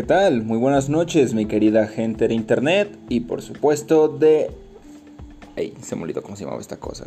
¿Qué 0.00 0.06
tal? 0.06 0.44
Muy 0.44 0.56
buenas 0.56 0.88
noches, 0.88 1.34
mi 1.34 1.44
querida 1.44 1.86
gente 1.86 2.26
de 2.26 2.32
internet 2.32 2.98
y 3.10 3.20
por 3.20 3.42
supuesto 3.42 4.08
de... 4.08 4.50
Ey, 5.56 5.74
se 5.82 5.94
me 5.94 6.04
olvidó 6.04 6.22
cómo 6.22 6.36
se 6.36 6.44
llamaba 6.44 6.62
esta 6.62 6.78
cosa. 6.78 7.04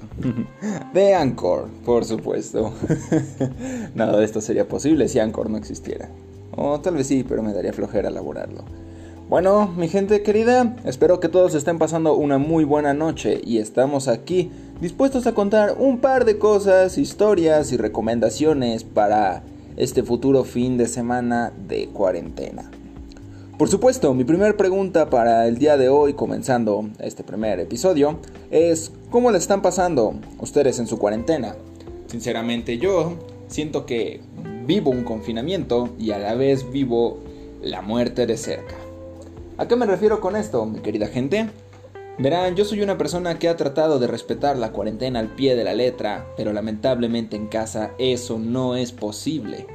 de 0.93 1.15
Anchor, 1.15 1.69
por 1.83 2.05
supuesto. 2.05 2.71
Nada 3.95 4.19
de 4.19 4.23
esto 4.23 4.41
sería 4.41 4.67
posible 4.67 5.07
si 5.07 5.17
Anchor 5.17 5.49
no 5.49 5.57
existiera. 5.57 6.11
O 6.55 6.81
tal 6.81 6.93
vez 6.93 7.07
sí, 7.07 7.25
pero 7.27 7.41
me 7.41 7.51
daría 7.51 7.73
flojera 7.73 8.09
elaborarlo. 8.09 8.63
Bueno, 9.27 9.73
mi 9.75 9.87
gente 9.87 10.21
querida, 10.21 10.75
espero 10.85 11.19
que 11.19 11.29
todos 11.29 11.55
estén 11.55 11.79
pasando 11.79 12.13
una 12.13 12.37
muy 12.37 12.63
buena 12.63 12.93
noche 12.93 13.41
y 13.43 13.57
estamos 13.57 14.07
aquí 14.07 14.51
dispuestos 14.81 15.25
a 15.25 15.33
contar 15.33 15.77
un 15.79 15.97
par 15.97 16.25
de 16.25 16.37
cosas, 16.37 16.99
historias 16.99 17.71
y 17.71 17.77
recomendaciones 17.77 18.83
para 18.83 19.41
este 19.77 20.03
futuro 20.03 20.43
fin 20.43 20.77
de 20.77 20.85
semana 20.85 21.51
de 21.67 21.87
cuarentena. 21.87 22.69
Por 23.57 23.69
supuesto, 23.69 24.15
mi 24.15 24.23
primera 24.23 24.57
pregunta 24.57 25.11
para 25.11 25.47
el 25.47 25.59
día 25.59 25.77
de 25.77 25.87
hoy, 25.87 26.15
comenzando 26.15 26.89
este 26.97 27.23
primer 27.23 27.59
episodio, 27.59 28.19
es 28.49 28.91
¿cómo 29.11 29.29
le 29.29 29.37
están 29.37 29.61
pasando 29.61 30.15
ustedes 30.39 30.79
en 30.79 30.87
su 30.87 30.97
cuarentena? 30.97 31.55
Sinceramente 32.07 32.79
yo 32.79 33.13
siento 33.47 33.85
que 33.85 34.21
vivo 34.65 34.89
un 34.89 35.03
confinamiento 35.03 35.89
y 35.99 36.11
a 36.11 36.17
la 36.17 36.33
vez 36.33 36.71
vivo 36.71 37.19
la 37.61 37.83
muerte 37.83 38.25
de 38.25 38.37
cerca. 38.37 38.73
¿A 39.59 39.67
qué 39.67 39.75
me 39.75 39.85
refiero 39.85 40.19
con 40.19 40.35
esto, 40.35 40.65
mi 40.65 40.79
querida 40.79 41.05
gente? 41.05 41.47
Verán, 42.17 42.55
yo 42.55 42.65
soy 42.65 42.81
una 42.81 42.97
persona 42.97 43.37
que 43.37 43.49
ha 43.49 43.55
tratado 43.55 43.99
de 43.99 44.07
respetar 44.07 44.57
la 44.57 44.71
cuarentena 44.71 45.19
al 45.19 45.29
pie 45.29 45.55
de 45.55 45.63
la 45.63 45.75
letra, 45.75 46.25
pero 46.35 46.53
lamentablemente 46.53 47.35
en 47.35 47.47
casa 47.47 47.91
eso 47.99 48.39
no 48.39 48.75
es 48.75 48.91
posible. 48.91 49.67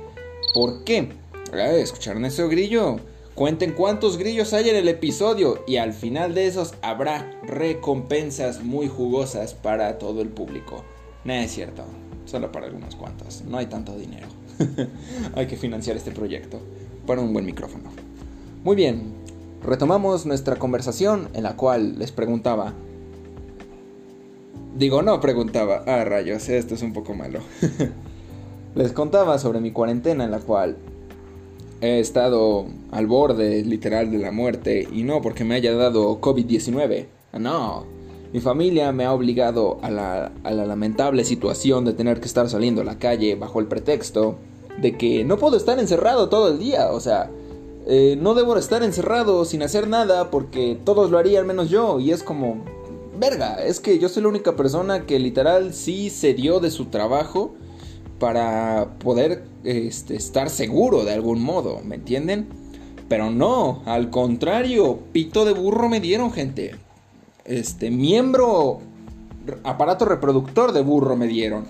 ¿Por 0.53 0.83
qué? 0.83 1.13
¿Escucharon 1.53 2.25
ese 2.25 2.45
grillo? 2.49 2.99
Cuenten 3.39 3.73
cuántos 3.73 4.19
grillos 4.19 4.53
hay 4.53 4.69
en 4.69 4.75
el 4.75 4.89
episodio 4.89 5.63
y 5.65 5.77
al 5.77 5.93
final 5.93 6.35
de 6.35 6.49
esos 6.49 6.75
habrá 6.83 7.31
recompensas 7.45 8.65
muy 8.65 8.89
jugosas 8.89 9.55
para 9.55 9.97
todo 9.99 10.23
el 10.23 10.29
público. 10.29 10.83
No 11.23 11.35
es 11.35 11.53
cierto, 11.53 11.85
solo 12.25 12.51
para 12.51 12.67
algunos 12.67 12.97
cuantos, 12.97 13.43
no 13.43 13.59
hay 13.59 13.67
tanto 13.67 13.97
dinero. 13.97 14.27
hay 15.37 15.47
que 15.47 15.57
financiar 15.57 15.97
este 15.97 16.11
proyecto 16.11 16.59
para 17.07 17.21
un 17.21 17.33
buen 17.33 17.47
micrófono. 17.47 17.91
Muy 18.65 18.75
bien, 18.75 19.13
retomamos 19.63 20.27
nuestra 20.27 20.57
conversación 20.57 21.29
en 21.33 21.45
la 21.45 21.55
cual 21.55 21.97
les 21.97 22.11
preguntaba. 22.11 22.73
Digo, 24.77 25.03
no 25.03 25.21
preguntaba. 25.21 25.85
Ah, 25.87 26.03
rayos, 26.03 26.49
esto 26.49 26.75
es 26.75 26.83
un 26.83 26.93
poco 26.93 27.15
malo. 27.15 27.39
les 28.75 28.91
contaba 28.91 29.39
sobre 29.39 29.61
mi 29.61 29.71
cuarentena 29.71 30.25
en 30.25 30.33
la 30.33 30.41
cual 30.41 30.77
he 31.81 32.01
estado 32.01 32.67
al 32.91 33.07
borde 33.07 33.65
literal 33.65 34.11
de 34.11 34.19
la 34.19 34.33
muerte 34.33 34.89
y 34.93 35.03
no 35.03 35.23
porque 35.23 35.45
me 35.45 35.55
haya 35.55 35.75
dado 35.75 36.21
COVID-19. 36.21 37.07
No, 37.39 37.85
mi 38.33 38.41
familia 38.41 38.93
me 38.93 39.05
ha 39.05 39.13
obligado 39.13 39.79
a 39.83 39.91
la, 39.91 40.33
a 40.43 40.51
la, 40.51 40.67
lamentable 40.67 41.25
situación 41.25 41.85
de 41.85 41.93
tener 41.93 42.21
que 42.21 42.27
estar 42.27 42.49
saliendo 42.49 42.81
a 42.81 42.85
la 42.85 42.99
calle 42.99 43.37
bajo 43.37 43.61
el 43.61 43.67
pretexto 43.67 44.37
de 44.81 44.97
que 44.97 45.25
no 45.25 45.39
puedo 45.39 45.57
estar 45.57 45.79
encerrado 45.79 46.29
todo 46.29 46.49
el 46.49 46.59
día. 46.59 46.91
O 46.93 47.01
sea, 47.01 47.31
eh, 47.87 48.19
no 48.21 48.35
debo 48.35 48.57
estar 48.57 48.83
encerrado 48.83 49.45
sin 49.45 49.63
hacer 49.63 49.89
nada 49.89 50.31
porque 50.31 50.79
todos 50.85 51.11
lo 51.11 51.19
harían 51.19 51.47
menos 51.47 51.71
yo. 51.71 52.01
Y 52.01 52.11
es 52.13 52.23
como, 52.23 52.65
verga, 53.19 53.65
es 53.65 53.81
que 53.81 53.99
yo 53.99 54.09
soy 54.09 54.23
la 54.23 54.29
única 54.29 54.57
persona 54.57 55.07
que 55.07 55.19
literal 55.19 55.73
sí 55.73 56.11
se 56.11 56.35
dio 56.35 56.61
de 56.61 56.71
su 56.71 56.87
trabajo 56.87 57.55
para 58.19 58.95
poder 58.99 59.45
este, 59.65 60.17
estar 60.17 60.51
seguro 60.51 61.05
de 61.05 61.13
algún 61.13 61.43
modo, 61.43 61.81
¿me 61.85 61.97
entienden? 61.97 62.49
Pero 63.09 63.31
no, 63.31 63.83
al 63.87 64.11
contrario, 64.11 65.01
pito 65.13 65.45
de 65.45 65.53
burro 65.53 65.89
me 65.89 66.01
dieron, 66.01 66.33
gente. 66.33 66.75
Este, 67.45 67.91
miembro, 67.91 68.81
aparato 69.65 70.05
reproductor 70.05 70.73
de 70.73 70.83
burro 70.83 71.17
me 71.17 71.27
dieron. 71.27 71.67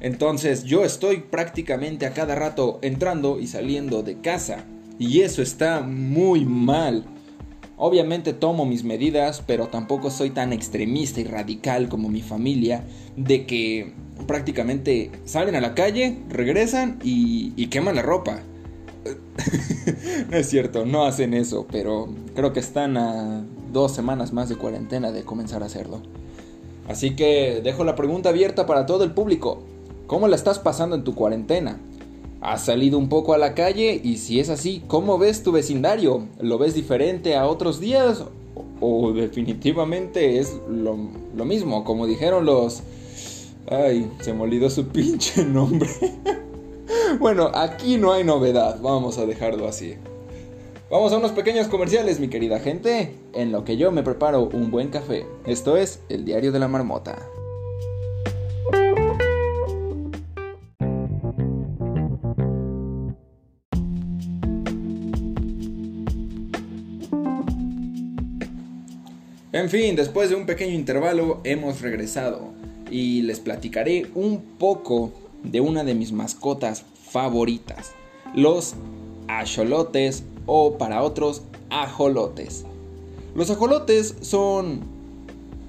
Entonces 0.00 0.64
yo 0.64 0.84
estoy 0.84 1.18
prácticamente 1.18 2.06
a 2.06 2.12
cada 2.12 2.34
rato 2.34 2.78
entrando 2.82 3.40
y 3.40 3.46
saliendo 3.46 4.02
de 4.02 4.20
casa. 4.20 4.64
Y 4.98 5.22
eso 5.22 5.42
está 5.42 5.80
muy 5.80 6.44
mal. 6.44 7.04
Obviamente 7.76 8.32
tomo 8.32 8.64
mis 8.64 8.84
medidas, 8.84 9.42
pero 9.46 9.66
tampoco 9.66 10.10
soy 10.10 10.30
tan 10.30 10.52
extremista 10.52 11.20
y 11.20 11.24
radical 11.24 11.88
como 11.88 12.08
mi 12.08 12.22
familia, 12.22 12.84
de 13.16 13.44
que 13.46 13.92
prácticamente 14.26 15.10
salen 15.24 15.54
a 15.54 15.60
la 15.60 15.74
calle, 15.74 16.18
regresan 16.28 16.98
y, 17.02 17.66
queman 17.68 17.96
la 17.96 18.02
ropa. 18.02 18.40
no 20.30 20.36
es 20.36 20.48
cierto, 20.48 20.84
no 20.84 21.04
hacen 21.04 21.34
eso, 21.34 21.66
pero 21.70 22.08
creo 22.34 22.52
que 22.52 22.60
están 22.60 22.96
a 22.96 23.44
dos 23.72 23.92
semanas 23.92 24.32
más 24.32 24.48
de 24.48 24.56
cuarentena 24.56 25.12
de 25.12 25.22
comenzar 25.22 25.62
a 25.62 25.66
hacerlo. 25.66 26.00
Así 26.88 27.16
que 27.16 27.60
dejo 27.62 27.84
la 27.84 27.96
pregunta 27.96 28.28
abierta 28.28 28.66
para 28.66 28.86
todo 28.86 29.04
el 29.04 29.12
público. 29.12 29.62
¿Cómo 30.06 30.28
la 30.28 30.36
estás 30.36 30.58
pasando 30.58 30.94
en 30.94 31.04
tu 31.04 31.14
cuarentena? 31.14 31.78
¿Has 32.40 32.66
salido 32.66 32.98
un 32.98 33.08
poco 33.08 33.34
a 33.34 33.38
la 33.38 33.54
calle? 33.54 34.00
Y 34.02 34.18
si 34.18 34.38
es 34.38 34.50
así, 34.50 34.82
¿cómo 34.86 35.18
ves 35.18 35.42
tu 35.42 35.52
vecindario? 35.52 36.26
¿Lo 36.38 36.58
ves 36.58 36.74
diferente 36.74 37.34
a 37.34 37.46
otros 37.46 37.80
días? 37.80 38.22
¿O 38.80 39.12
definitivamente 39.12 40.38
es 40.38 40.56
lo, 40.68 40.96
mismo? 41.44 41.82
Como 41.84 42.06
dijeron 42.06 42.44
los... 42.44 42.82
Ay, 43.68 44.12
se 44.20 44.32
me 44.32 44.42
olvidó 44.42 44.70
su 44.70 44.86
pinche 44.88 45.44
nombre. 45.44 45.88
bueno, 47.18 47.50
aquí 47.52 47.96
no 47.96 48.12
hay 48.12 48.22
novedad, 48.22 48.80
vamos 48.80 49.18
a 49.18 49.26
dejarlo 49.26 49.66
así. 49.66 49.96
Vamos 50.88 51.12
a 51.12 51.18
unos 51.18 51.32
pequeños 51.32 51.66
comerciales, 51.66 52.20
mi 52.20 52.28
querida 52.28 52.60
gente, 52.60 53.16
en 53.32 53.50
lo 53.50 53.64
que 53.64 53.76
yo 53.76 53.90
me 53.90 54.04
preparo 54.04 54.42
un 54.52 54.70
buen 54.70 54.90
café. 54.90 55.26
Esto 55.44 55.76
es 55.76 56.00
el 56.08 56.24
diario 56.24 56.52
de 56.52 56.60
la 56.60 56.68
marmota. 56.68 57.28
En 69.50 69.70
fin, 69.70 69.96
después 69.96 70.30
de 70.30 70.36
un 70.36 70.46
pequeño 70.46 70.74
intervalo 70.74 71.40
hemos 71.42 71.80
regresado 71.80 72.55
y 72.90 73.22
les 73.22 73.40
platicaré 73.40 74.06
un 74.14 74.40
poco 74.58 75.12
de 75.42 75.60
una 75.60 75.84
de 75.84 75.94
mis 75.94 76.12
mascotas 76.12 76.84
favoritas, 77.10 77.92
los 78.34 78.74
ajolotes 79.28 80.24
o 80.46 80.78
para 80.78 81.02
otros 81.02 81.42
ajolotes. 81.70 82.64
Los 83.34 83.50
ajolotes 83.50 84.14
son 84.20 84.80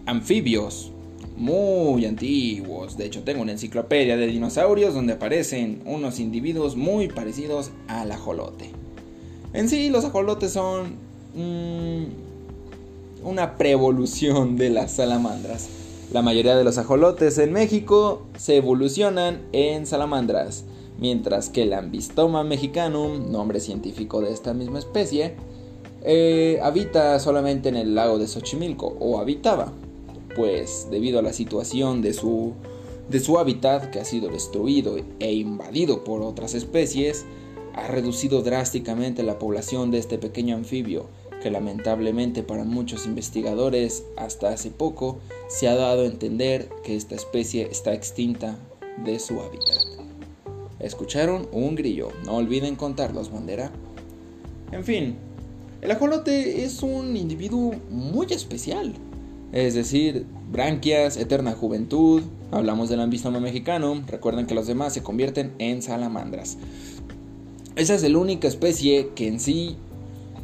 anfibios 0.06 0.92
muy 1.36 2.06
antiguos, 2.06 2.98
de 2.98 3.06
hecho 3.06 3.24
tengo 3.24 3.42
una 3.42 3.52
enciclopedia 3.52 4.18
de 4.18 4.28
dinosaurios 4.28 4.94
donde 4.94 5.14
aparecen 5.14 5.82
unos 5.86 6.20
individuos 6.20 6.76
muy 6.76 7.08
parecidos 7.08 7.72
al 7.88 8.12
ajolote. 8.12 8.72
En 9.54 9.70
sí, 9.70 9.90
los 9.90 10.04
ajolotes 10.06 10.52
son 10.52 10.96
mm, 11.36 12.06
una 13.24 13.58
preevolución 13.58 14.58
de 14.58 14.70
las 14.70 14.94
salamandras. 14.94 15.68
La 16.12 16.22
mayoría 16.22 16.56
de 16.56 16.64
los 16.64 16.78
ajolotes 16.78 17.38
en 17.38 17.52
México 17.52 18.22
se 18.38 18.56
evolucionan 18.56 19.42
en 19.52 19.86
salamandras, 19.86 20.64
mientras 20.98 21.50
que 21.50 21.64
el 21.64 21.74
Ambistoma 21.74 22.46
mexicanum, 22.46 23.30
nombre 23.30 23.60
científico 23.60 24.22
de 24.22 24.32
esta 24.32 24.54
misma 24.54 24.80
especie, 24.80 25.36
eh, 26.04 26.60
habita 26.64 27.20
solamente 27.20 27.68
en 27.68 27.76
el 27.76 27.94
lago 27.94 28.20
de 28.20 28.28
Xochimilco, 28.28 28.96
o 29.02 29.20
habitaba, 29.20 29.74
pues 30.34 30.88
debido 30.90 31.20
a 31.20 31.24
la 31.24 31.34
situación 31.34 32.02
de 32.02 32.14
su, 32.14 32.54
de 33.10 33.20
su 33.20 33.38
hábitat 33.38 33.90
que 33.90 34.00
ha 34.00 34.06
sido 34.06 34.30
destruido 34.30 34.96
e 35.20 35.34
invadido 35.34 36.06
por 36.06 36.22
otras 36.22 36.54
especies, 36.54 37.26
ha 37.74 37.86
reducido 37.88 38.44
drásticamente 38.44 39.24
la 39.24 39.40
población 39.40 39.92
de 39.92 39.98
este 39.98 40.18
pequeño 40.18 40.56
anfibio, 40.56 41.08
que 41.42 41.52
lamentablemente 41.52 42.44
para 42.44 42.64
muchos 42.64 43.06
investigadores 43.06 44.04
hasta 44.18 44.50
hace 44.50 44.72
poco 44.72 45.20
se 45.48 45.68
ha 45.68 45.76
dado 45.76 46.04
a 46.04 46.08
entender 46.08 46.70
que 46.84 46.96
esta 46.96 47.16
especie 47.16 47.68
está 47.72 47.94
extinta 47.94 48.58
de 49.04 49.20
su 49.20 49.40
hábitat. 49.40 49.78
¿Escucharon? 50.80 51.48
Un 51.52 51.76
grillo. 51.76 52.10
No 52.26 52.36
olviden 52.36 52.76
contarlos, 52.76 53.32
bandera. 53.32 53.72
En 54.72 54.84
fin, 54.84 55.16
el 55.82 55.92
ajolote 55.92 56.64
es 56.64 56.84
un 56.84 57.16
individuo 57.16 57.74
muy 57.90 58.28
especial. 58.30 58.94
Es 59.54 59.74
decir, 59.74 60.26
branquias, 60.52 61.18
eterna 61.18 61.54
juventud. 61.54 62.22
Hablamos 62.52 62.90
del 62.90 63.00
ambistoma 63.00 63.40
mexicano. 63.40 64.04
Recuerden 64.08 64.46
que 64.46 64.56
los 64.56 64.68
demás 64.68 64.94
se 64.94 65.04
convierten 65.04 65.54
en 65.60 65.82
salamandras. 65.82 66.58
Esa 67.76 67.96
es 67.96 68.04
la 68.04 68.18
única 68.18 68.48
especie 68.48 69.10
que 69.16 69.28
en 69.28 69.40
sí 69.40 69.78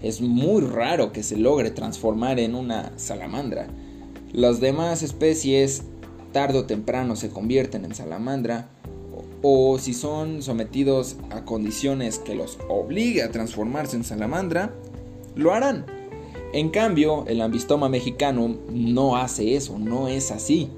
es 0.03 0.21
muy 0.21 0.61
raro 0.61 1.11
que 1.11 1.23
se 1.23 1.37
logre 1.37 1.71
transformar 1.71 2.39
en 2.39 2.55
una 2.55 2.91
salamandra. 2.97 3.67
Las 4.33 4.59
demás 4.59 5.01
especies 5.01 5.83
tarde 6.33 6.59
o 6.59 6.65
temprano 6.65 7.15
se 7.15 7.29
convierten 7.29 7.85
en 7.85 7.95
salamandra 7.95 8.69
o 9.41 9.77
si 9.79 9.93
son 9.93 10.41
sometidos 10.41 11.15
a 11.29 11.45
condiciones 11.45 12.19
que 12.19 12.35
los 12.35 12.59
obligue 12.67 13.23
a 13.23 13.31
transformarse 13.31 13.95
en 13.95 14.03
salamandra, 14.03 14.73
lo 15.35 15.53
harán. 15.53 15.85
En 16.53 16.69
cambio, 16.69 17.25
el 17.27 17.41
ambistoma 17.41 17.89
mexicano 17.89 18.57
no 18.71 19.15
hace 19.15 19.55
eso, 19.55 19.79
no 19.79 20.07
es 20.07 20.31
así. 20.31 20.69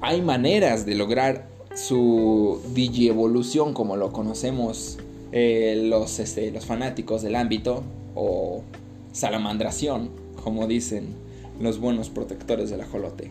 Hay 0.00 0.20
maneras 0.20 0.84
de 0.84 0.94
lograr 0.94 1.48
su 1.74 2.60
digievolución 2.74 3.72
como 3.72 3.96
lo 3.96 4.12
conocemos 4.12 4.98
eh, 5.32 5.82
los, 5.84 6.18
este, 6.18 6.50
los 6.50 6.64
fanáticos 6.64 7.22
del 7.22 7.34
ámbito 7.34 7.82
o 8.16 8.64
salamandración, 9.12 10.10
como 10.42 10.66
dicen 10.66 11.14
los 11.60 11.78
buenos 11.78 12.10
protectores 12.10 12.70
del 12.70 12.80
ajolote. 12.80 13.30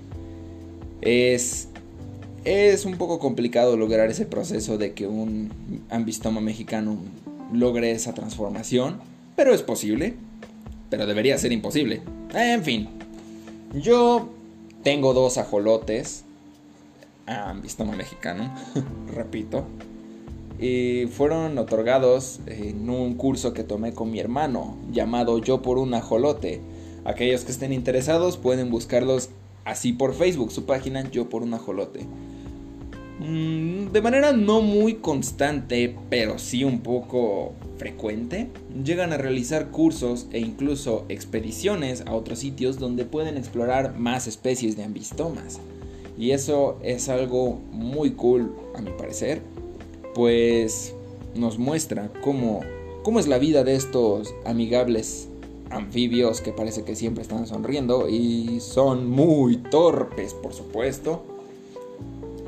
Es, 1.01 1.67
es 2.45 2.85
un 2.85 2.97
poco 2.97 3.19
complicado 3.19 3.75
lograr 3.75 4.09
ese 4.09 4.25
proceso 4.25 4.77
de 4.77 4.93
que 4.93 5.07
un 5.07 5.51
ambistoma 5.89 6.39
mexicano 6.39 6.97
logre 7.51 7.91
esa 7.91 8.13
transformación, 8.13 8.99
pero 9.35 9.53
es 9.53 9.61
posible, 9.61 10.13
pero 10.89 11.05
debería 11.05 11.37
ser 11.37 11.51
imposible. 11.51 12.01
En 12.33 12.63
fin, 12.63 12.89
yo 13.73 14.29
tengo 14.83 15.13
dos 15.13 15.37
ajolotes, 15.37 16.23
ambistoma 17.25 17.95
mexicano, 17.95 18.53
repito, 19.13 19.65
y 20.59 21.07
fueron 21.07 21.57
otorgados 21.57 22.39
en 22.47 22.89
un 22.89 23.15
curso 23.15 23.53
que 23.53 23.63
tomé 23.63 23.93
con 23.93 24.11
mi 24.11 24.19
hermano 24.19 24.77
llamado 24.91 25.39
Yo 25.39 25.61
por 25.61 25.77
un 25.77 25.93
ajolote. 25.93 26.61
Aquellos 27.03 27.43
que 27.43 27.51
estén 27.51 27.73
interesados 27.73 28.37
pueden 28.37 28.71
buscarlos 28.71 29.29
así 29.65 29.93
por 29.93 30.13
Facebook, 30.13 30.51
su 30.51 30.65
página 30.65 31.09
Yo 31.11 31.29
por 31.29 31.43
un 31.43 31.53
ajolote. 31.53 32.05
Mm, 33.19 33.91
de 33.91 34.01
manera 34.01 34.33
no 34.33 34.61
muy 34.61 34.95
constante, 34.95 35.95
pero 36.09 36.37
sí 36.37 36.63
un 36.63 36.81
poco 36.81 37.53
frecuente, 37.77 38.49
llegan 38.83 39.13
a 39.13 39.17
realizar 39.17 39.71
cursos 39.71 40.27
e 40.31 40.39
incluso 40.39 41.05
expediciones 41.07 42.03
a 42.05 42.13
otros 42.13 42.39
sitios 42.39 42.77
donde 42.77 43.05
pueden 43.05 43.37
explorar 43.37 43.97
más 43.97 44.27
especies 44.27 44.75
de 44.75 44.83
ambistomas. 44.83 45.59
Y 46.17 46.31
eso 46.31 46.77
es 46.81 47.09
algo 47.09 47.59
muy 47.71 48.11
cool 48.11 48.53
a 48.75 48.81
mi 48.81 48.91
parecer, 48.91 49.41
pues 50.15 50.95
nos 51.35 51.59
muestra 51.59 52.09
cómo, 52.23 52.61
cómo 53.03 53.19
es 53.19 53.27
la 53.27 53.37
vida 53.37 53.63
de 53.63 53.75
estos 53.75 54.33
amigables 54.45 55.27
anfibios 55.69 56.41
que 56.41 56.53
parece 56.53 56.83
que 56.83 56.95
siempre 56.95 57.21
están 57.21 57.45
sonriendo 57.45 58.07
y 58.07 58.61
son 58.61 59.09
muy 59.09 59.57
torpes, 59.57 60.33
por 60.33 60.53
supuesto. 60.53 61.23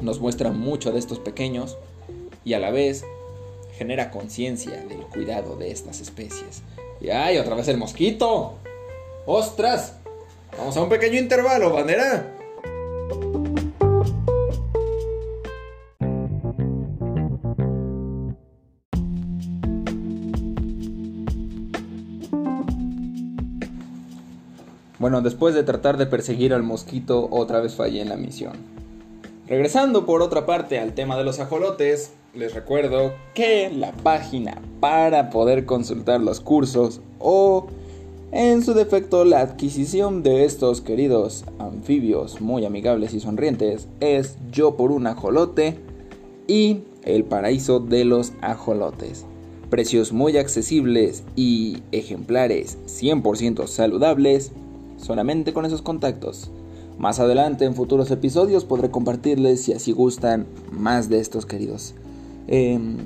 Nos 0.02 0.20
muestra 0.22 0.52
mucho 0.52 0.92
de 0.92 1.00
estos 1.00 1.20
pequeños 1.20 1.78
y 2.46 2.54
a 2.54 2.60
la 2.60 2.72
vez 2.72 3.04
genera 3.78 4.12
conciencia 4.12 4.84
del 4.86 5.02
cuidado 5.02 5.58
de 5.58 5.70
estas 5.72 6.00
especies. 6.00 6.62
Y 7.02 7.10
ay, 7.10 7.38
otra 7.38 7.56
vez 7.56 7.68
el 7.68 7.78
mosquito. 7.78 8.54
¡Ostras! 9.26 9.96
Vamos 10.58 10.78
a 10.78 10.84
un 10.84 10.90
pequeño 10.90 11.20
intervalo, 11.20 11.72
bandera. 11.72 12.37
Bueno, 25.08 25.22
después 25.22 25.56
de 25.56 25.64
tratar 25.64 25.96
de 25.96 26.06
perseguir 26.06 26.54
al 26.54 26.64
mosquito, 26.64 27.30
otra 27.32 27.62
vez 27.62 27.76
fallé 27.76 28.02
en 28.02 28.10
la 28.10 28.18
misión. 28.18 28.52
Regresando 29.48 30.06
por 30.06 30.22
otra 30.22 30.46
parte 30.46 30.80
al 30.80 30.96
tema 30.96 31.16
de 31.18 31.24
los 31.24 31.40
ajolotes, 31.40 32.12
les 32.34 32.54
recuerdo 32.54 33.14
que 33.34 33.70
la 33.70 33.94
página 33.94 34.62
para 34.82 35.30
poder 35.30 35.66
consultar 35.66 36.20
los 36.20 36.42
cursos 36.42 37.00
o 37.20 37.68
en 38.34 38.62
su 38.62 38.74
defecto 38.74 39.24
la 39.24 39.40
adquisición 39.40 40.24
de 40.24 40.44
estos 40.44 40.82
queridos 40.82 41.46
anfibios 41.58 42.42
muy 42.42 42.66
amigables 42.66 43.14
y 43.14 43.22
sonrientes 43.22 43.88
es 44.02 44.36
Yo 44.52 44.76
por 44.76 44.92
un 44.92 45.08
ajolote 45.08 45.80
y 46.48 46.82
El 47.04 47.24
paraíso 47.24 47.80
de 47.80 48.04
los 48.04 48.34
ajolotes. 48.42 49.26
Precios 49.70 50.12
muy 50.12 50.36
accesibles 50.36 51.24
y 51.38 51.78
ejemplares 51.94 52.78
100% 52.88 53.68
saludables 53.68 54.52
solamente 54.98 55.54
con 55.54 55.66
esos 55.66 55.82
contactos. 55.82 56.52
Más 56.98 57.20
adelante 57.20 57.66
en 57.66 57.76
futuros 57.76 58.10
episodios 58.10 58.66
podré 58.66 58.90
compartirles, 58.90 59.62
si 59.62 59.74
así 59.74 59.92
gustan, 59.92 60.48
más 60.72 61.10
de 61.10 61.20
estos 61.20 61.46
queridos 61.46 61.94
em, 62.48 62.98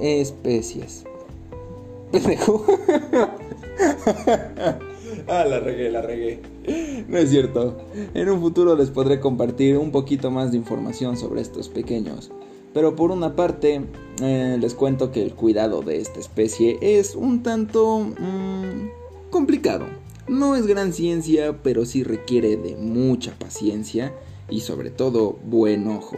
especies. 0.00 1.04
ah, 5.28 5.44
la 5.44 5.60
regué, 5.60 5.90
la 5.90 6.02
regué. 6.02 6.40
No 7.08 7.16
es 7.16 7.30
cierto. 7.30 7.78
En 8.12 8.28
un 8.28 8.40
futuro 8.40 8.76
les 8.76 8.90
podré 8.90 9.18
compartir 9.20 9.78
un 9.78 9.90
poquito 9.90 10.30
más 10.30 10.50
de 10.50 10.58
información 10.58 11.16
sobre 11.16 11.40
estos 11.40 11.70
pequeños. 11.70 12.30
Pero 12.74 12.94
por 12.96 13.10
una 13.10 13.34
parte, 13.34 13.82
eh, 14.22 14.58
les 14.60 14.74
cuento 14.74 15.10
que 15.12 15.22
el 15.22 15.34
cuidado 15.34 15.80
de 15.82 15.98
esta 16.00 16.20
especie 16.20 16.78
es 16.80 17.14
un 17.14 17.42
tanto 17.42 18.00
mm, 18.00 19.30
complicado. 19.30 19.86
No 20.28 20.54
es 20.54 20.68
gran 20.68 20.92
ciencia, 20.92 21.62
pero 21.64 21.84
sí 21.84 22.04
requiere 22.04 22.56
de 22.56 22.76
mucha 22.76 23.36
paciencia 23.38 24.12
y 24.48 24.60
sobre 24.60 24.90
todo 24.90 25.36
buen 25.44 25.88
ojo. 25.88 26.16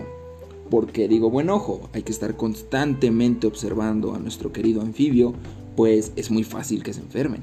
¿Por 0.68 0.92
qué 0.92 1.08
digo 1.08 1.30
buen 1.30 1.48
ojo? 1.48 1.88
Hay 1.94 2.02
que 2.02 2.12
estar 2.12 2.36
constantemente 2.36 3.46
observando 3.46 4.14
a 4.14 4.18
nuestro 4.18 4.52
querido 4.52 4.82
anfibio, 4.82 5.32
pues 5.74 6.12
es 6.16 6.30
muy 6.30 6.44
fácil 6.44 6.82
que 6.82 6.92
se 6.92 7.00
enfermen. 7.00 7.42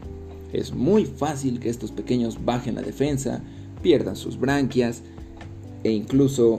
Es 0.54 0.72
muy 0.72 1.06
fácil 1.06 1.60
que 1.60 1.70
estos 1.70 1.92
pequeños 1.92 2.46
bajen 2.46 2.76
la 2.76 2.84
defensa, 2.84 3.42
pierdan 3.82 4.16
sus 4.16 4.40
branquias 4.40 5.02
e 5.84 5.92
incluso 5.92 6.58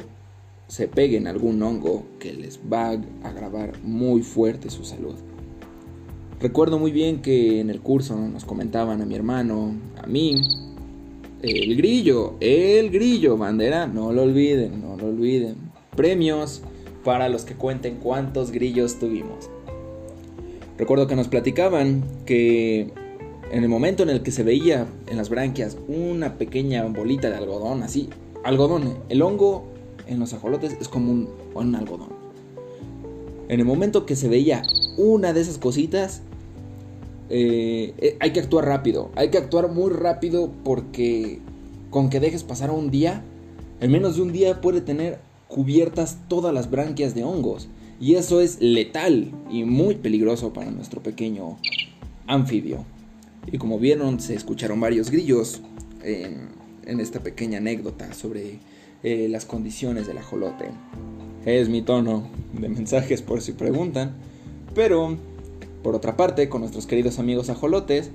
se 0.66 0.88
peguen 0.88 1.28
algún 1.28 1.62
hongo 1.62 2.04
que 2.18 2.32
les 2.32 2.58
va 2.58 2.90
a 2.90 3.28
agravar 3.28 3.80
muy 3.84 4.22
fuerte 4.22 4.68
su 4.68 4.84
salud. 4.84 5.14
Recuerdo 6.42 6.76
muy 6.76 6.90
bien 6.90 7.22
que 7.22 7.60
en 7.60 7.70
el 7.70 7.78
curso 7.78 8.16
nos 8.16 8.44
comentaban 8.44 9.00
a 9.00 9.06
mi 9.06 9.14
hermano, 9.14 9.76
a 10.02 10.08
mí, 10.08 10.42
el 11.40 11.76
grillo, 11.76 12.34
el 12.40 12.90
grillo, 12.90 13.36
bandera, 13.36 13.86
no 13.86 14.12
lo 14.12 14.22
olviden, 14.22 14.82
no 14.82 14.96
lo 14.96 15.06
olviden. 15.06 15.54
Premios 15.94 16.62
para 17.04 17.28
los 17.28 17.44
que 17.44 17.54
cuenten 17.54 17.98
cuántos 18.02 18.50
grillos 18.50 18.98
tuvimos. 18.98 19.50
Recuerdo 20.78 21.06
que 21.06 21.14
nos 21.14 21.28
platicaban 21.28 22.02
que 22.26 22.90
en 23.52 23.62
el 23.62 23.68
momento 23.68 24.02
en 24.02 24.10
el 24.10 24.24
que 24.24 24.32
se 24.32 24.42
veía 24.42 24.88
en 25.08 25.18
las 25.18 25.28
branquias 25.28 25.76
una 25.86 26.38
pequeña 26.38 26.82
bolita 26.86 27.30
de 27.30 27.36
algodón, 27.36 27.84
así, 27.84 28.08
algodón, 28.42 28.98
el 29.10 29.22
hongo 29.22 29.62
en 30.08 30.18
los 30.18 30.32
ajolotes 30.32 30.76
es 30.80 30.88
como 30.88 31.12
un, 31.12 31.28
un 31.54 31.76
algodón. 31.76 32.10
En 33.48 33.60
el 33.60 33.66
momento 33.66 34.06
que 34.06 34.16
se 34.16 34.28
veía 34.28 34.64
una 34.96 35.32
de 35.32 35.40
esas 35.40 35.58
cositas, 35.58 36.22
eh, 37.30 37.94
eh, 37.98 38.16
hay 38.20 38.32
que 38.32 38.40
actuar 38.40 38.66
rápido, 38.66 39.10
hay 39.16 39.30
que 39.30 39.38
actuar 39.38 39.68
muy 39.68 39.90
rápido 39.92 40.50
porque 40.64 41.40
con 41.90 42.10
que 42.10 42.20
dejes 42.20 42.42
pasar 42.42 42.70
un 42.70 42.90
día, 42.90 43.22
en 43.80 43.90
menos 43.90 44.16
de 44.16 44.22
un 44.22 44.32
día 44.32 44.60
puede 44.60 44.80
tener 44.80 45.18
cubiertas 45.48 46.18
todas 46.28 46.52
las 46.54 46.70
branquias 46.70 47.14
de 47.14 47.24
hongos. 47.24 47.68
Y 48.00 48.14
eso 48.16 48.40
es 48.40 48.60
letal 48.60 49.30
y 49.50 49.64
muy 49.64 49.94
peligroso 49.94 50.52
para 50.52 50.70
nuestro 50.70 51.02
pequeño 51.02 51.58
anfibio. 52.26 52.84
Y 53.50 53.58
como 53.58 53.78
vieron, 53.78 54.18
se 54.18 54.34
escucharon 54.34 54.80
varios 54.80 55.10
grillos 55.10 55.60
en, 56.02 56.50
esta 57.00 57.20
pequeña 57.20 57.58
anécdota 57.58 58.12
sobre 58.12 58.58
eh, 59.02 59.28
las 59.28 59.44
condiciones 59.44 60.06
del 60.06 60.18
ajolote. 60.18 60.66
Es 61.44 61.68
mi 61.68 61.82
tono 61.82 62.28
de 62.52 62.68
mensajes 62.68 63.22
por 63.22 63.40
si 63.40 63.52
preguntan. 63.52 64.16
Pero 64.74 65.16
por 65.82 65.94
otra 65.94 66.16
parte, 66.16 66.48
con 66.48 66.60
nuestros 66.60 66.86
queridos 66.86 67.18
amigos 67.18 67.50
ajolotes, 67.50 68.10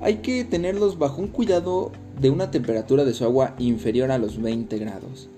hay 0.00 0.16
que 0.16 0.44
tenerlos 0.44 0.98
bajo 0.98 1.22
un 1.22 1.28
cuidado 1.28 1.92
de 2.20 2.30
una 2.30 2.50
temperatura 2.50 3.04
de 3.04 3.14
su 3.14 3.24
agua 3.24 3.54
inferior 3.58 4.10
a 4.10 4.18
los 4.18 4.40
20 4.40 4.76
grados. 4.78 5.28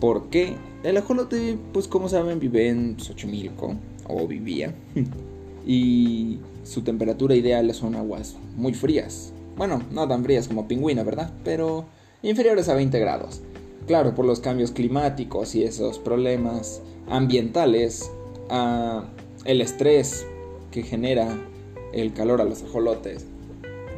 Porque 0.00 0.54
el 0.84 0.96
ajolote, 0.96 1.58
pues 1.72 1.88
como 1.88 2.08
saben, 2.08 2.38
vive 2.38 2.68
en 2.68 2.98
Xochimilco, 2.98 3.74
o 4.08 4.26
vivía, 4.26 4.74
y 5.66 6.38
su 6.62 6.82
temperatura 6.82 7.34
ideal 7.34 7.72
son 7.74 7.96
aguas 7.96 8.36
muy 8.56 8.74
frías. 8.74 9.32
Bueno, 9.56 9.82
no 9.90 10.06
tan 10.06 10.22
frías 10.22 10.46
como 10.48 10.68
pingüina, 10.68 11.02
¿verdad? 11.02 11.32
Pero 11.42 11.86
inferiores 12.22 12.68
a 12.68 12.74
20 12.74 12.98
grados. 13.00 13.40
Claro, 13.86 14.14
por 14.14 14.26
los 14.26 14.40
cambios 14.40 14.70
climáticos 14.70 15.54
y 15.54 15.64
esos 15.64 15.98
problemas 15.98 16.82
ambientales, 17.08 18.10
ah, 18.50 19.04
el 19.44 19.60
estrés 19.60 20.26
que 20.76 20.82
genera 20.82 21.38
el 21.94 22.12
calor 22.12 22.42
a 22.42 22.44
los 22.44 22.62
ajolotes, 22.62 23.24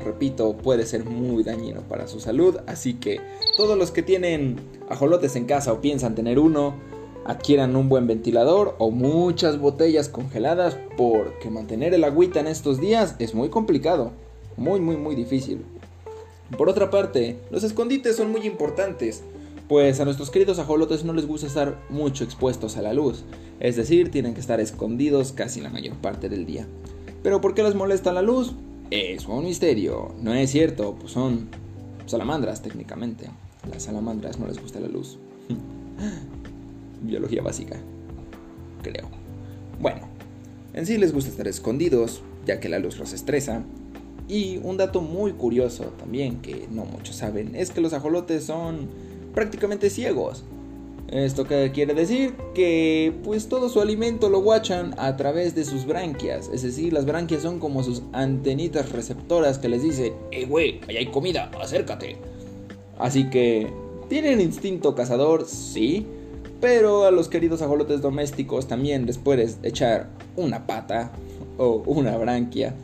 repito, 0.04 0.56
puede 0.56 0.87
ser 0.87 1.04
muy 1.04 1.42
dañino 1.42 1.80
para 1.80 2.06
su 2.06 2.20
salud. 2.20 2.58
Así 2.68 2.94
que 2.94 3.20
todos 3.56 3.76
los 3.76 3.90
que 3.90 4.04
tienen 4.04 4.61
ajolotes 4.88 5.35
en 5.35 5.47
casa 5.47 5.73
o 5.73 5.80
piensan 5.80 6.14
tener 6.14 6.38
uno, 6.38 6.75
adquieran 7.25 7.75
un 7.75 7.88
buen 7.88 8.06
ventilador 8.06 8.76
o 8.78 8.92
muchas 8.92 9.58
botellas 9.58 10.08
congeladas 10.08 10.78
porque 10.97 11.50
mantener 11.50 11.94
el 11.94 12.04
agüita 12.04 12.38
en 12.38 12.47
estos 12.47 12.78
días 12.80 13.16
es 13.18 13.35
muy 13.35 13.49
complicado, 13.49 14.12
muy 14.56 14.78
muy 14.78 14.97
muy 14.97 15.16
difícil. 15.16 15.64
Por 16.56 16.68
otra 16.68 16.90
parte, 16.90 17.38
los 17.50 17.64
escondites 17.64 18.14
son 18.14 18.30
muy 18.30 18.47
importantes, 18.47 19.25
pues 19.68 19.99
a 19.99 20.04
nuestros 20.04 20.30
queridos 20.30 20.61
ajolotes 20.61 21.04
no 21.04 21.12
les 21.12 21.26
gusta 21.26 21.49
estar 21.49 21.76
mucho 21.90 22.23
expuestos 22.23 22.76
a 22.76 22.82
la 22.82 22.94
luz, 22.94 23.25
es 23.60 23.76
decir, 23.76 24.10
tienen 24.10 24.34
que 24.34 24.40
estar 24.40 24.60
escondidos 24.60 25.32
casi 25.32 25.60
la 25.60 25.70
mayor 25.70 25.96
parte 25.96 26.28
del 26.28 26.46
día. 26.46 26.66
Pero 27.22 27.40
¿por 27.40 27.54
qué 27.54 27.62
les 27.62 27.74
molesta 27.74 28.12
la 28.12 28.22
luz? 28.22 28.54
Es 28.90 29.26
un 29.26 29.44
misterio, 29.44 30.14
no 30.20 30.32
es 30.32 30.50
cierto, 30.50 30.96
pues 30.98 31.12
son 31.12 31.48
salamandras 32.06 32.62
técnicamente. 32.62 33.28
Las 33.70 33.84
salamandras 33.84 34.38
no 34.38 34.46
les 34.46 34.60
gusta 34.60 34.80
la 34.80 34.88
luz. 34.88 35.18
Biología 37.02 37.42
básica, 37.42 37.76
creo. 38.82 39.08
Bueno, 39.80 40.08
en 40.72 40.86
sí 40.86 40.96
les 40.96 41.12
gusta 41.12 41.30
estar 41.30 41.48
escondidos, 41.48 42.22
ya 42.46 42.60
que 42.60 42.68
la 42.68 42.78
luz 42.78 42.98
los 42.98 43.12
estresa, 43.12 43.62
y 44.28 44.58
un 44.62 44.76
dato 44.76 45.00
muy 45.00 45.32
curioso 45.32 45.84
también 45.98 46.40
que 46.42 46.68
no 46.70 46.84
muchos 46.84 47.16
saben 47.16 47.56
es 47.56 47.70
que 47.70 47.80
los 47.80 47.94
ajolotes 47.94 48.44
son 48.44 48.88
prácticamente 49.34 49.88
ciegos. 49.88 50.44
Esto 51.10 51.44
que 51.44 51.72
quiere 51.72 51.94
decir 51.94 52.34
que 52.54 53.14
pues 53.24 53.48
todo 53.48 53.70
su 53.70 53.80
alimento 53.80 54.28
lo 54.28 54.40
guachan 54.42 54.94
a 54.98 55.16
través 55.16 55.54
de 55.54 55.64
sus 55.64 55.86
branquias, 55.86 56.50
es 56.52 56.62
decir, 56.62 56.92
las 56.92 57.06
branquias 57.06 57.42
son 57.42 57.60
como 57.60 57.82
sus 57.82 58.02
antenitas 58.12 58.92
receptoras 58.92 59.58
que 59.58 59.70
les 59.70 59.82
dicen, 59.82 60.12
"Eh 60.32 60.44
güey, 60.44 60.80
ahí 60.86 60.98
hay 60.98 61.06
comida, 61.06 61.50
acércate." 61.58 62.18
Así 62.98 63.30
que 63.30 63.72
tienen 64.10 64.40
instinto 64.40 64.94
cazador, 64.94 65.46
sí, 65.46 66.06
pero 66.60 67.04
a 67.04 67.10
los 67.10 67.28
queridos 67.28 67.62
ajolotes 67.62 68.02
domésticos 68.02 68.68
también 68.68 69.06
les 69.06 69.16
puedes 69.16 69.58
echar 69.62 70.08
una 70.36 70.66
pata 70.66 71.10
o 71.56 71.82
una 71.86 72.18
branquia 72.18 72.74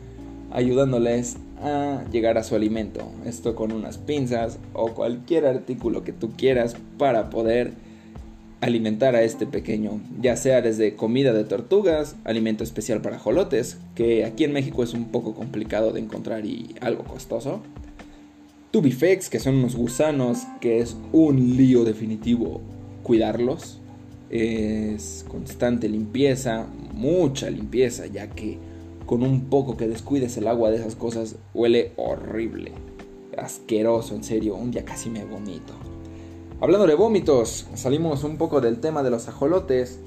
ayudándoles 0.51 1.37
a 1.61 2.03
llegar 2.11 2.37
a 2.37 2.43
su 2.43 2.55
alimento. 2.55 3.01
Esto 3.25 3.55
con 3.55 3.71
unas 3.71 3.97
pinzas 3.97 4.57
o 4.73 4.93
cualquier 4.93 5.45
artículo 5.45 6.03
que 6.03 6.13
tú 6.13 6.31
quieras 6.37 6.75
para 6.97 7.29
poder 7.29 7.73
alimentar 8.65 9.15
a 9.15 9.21
este 9.21 9.45
pequeño, 9.45 10.01
ya 10.19 10.35
sea 10.35 10.61
desde 10.61 10.95
comida 10.95 11.33
de 11.33 11.43
tortugas, 11.43 12.15
alimento 12.23 12.63
especial 12.63 12.99
para 12.99 13.19
jolotes, 13.19 13.77
que 13.93 14.25
aquí 14.25 14.43
en 14.43 14.53
México 14.53 14.81
es 14.81 14.93
un 14.95 15.05
poco 15.05 15.35
complicado 15.35 15.91
de 15.91 15.99
encontrar 15.99 16.47
y 16.47 16.73
algo 16.81 17.03
costoso. 17.03 17.61
Tubifex, 18.71 19.29
que 19.29 19.39
son 19.39 19.57
unos 19.57 19.75
gusanos, 19.75 20.39
que 20.59 20.79
es 20.79 20.97
un 21.11 21.55
lío 21.55 21.83
definitivo 21.83 22.61
cuidarlos. 23.03 23.81
Es 24.31 25.23
constante 25.29 25.87
limpieza, 25.87 26.65
mucha 26.91 27.51
limpieza, 27.51 28.07
ya 28.07 28.31
que 28.31 28.57
con 29.05 29.21
un 29.21 29.41
poco 29.45 29.77
que 29.77 29.87
descuides 29.87 30.37
el 30.37 30.47
agua 30.47 30.71
de 30.71 30.77
esas 30.77 30.95
cosas, 30.95 31.35
huele 31.53 31.91
horrible. 31.97 32.71
Asqueroso, 33.37 34.15
en 34.15 34.23
serio, 34.23 34.55
un 34.55 34.71
día 34.71 34.83
casi 34.83 35.11
me 35.11 35.23
vomito. 35.23 35.84
Hablando 36.61 36.87
de 36.87 36.95
vómitos, 36.95 37.67
salimos 37.75 38.23
un 38.23 38.37
poco 38.37 38.61
del 38.61 38.79
tema 38.79 39.03
de 39.03 39.09
los 39.09 39.27
ajolotes 39.27 39.99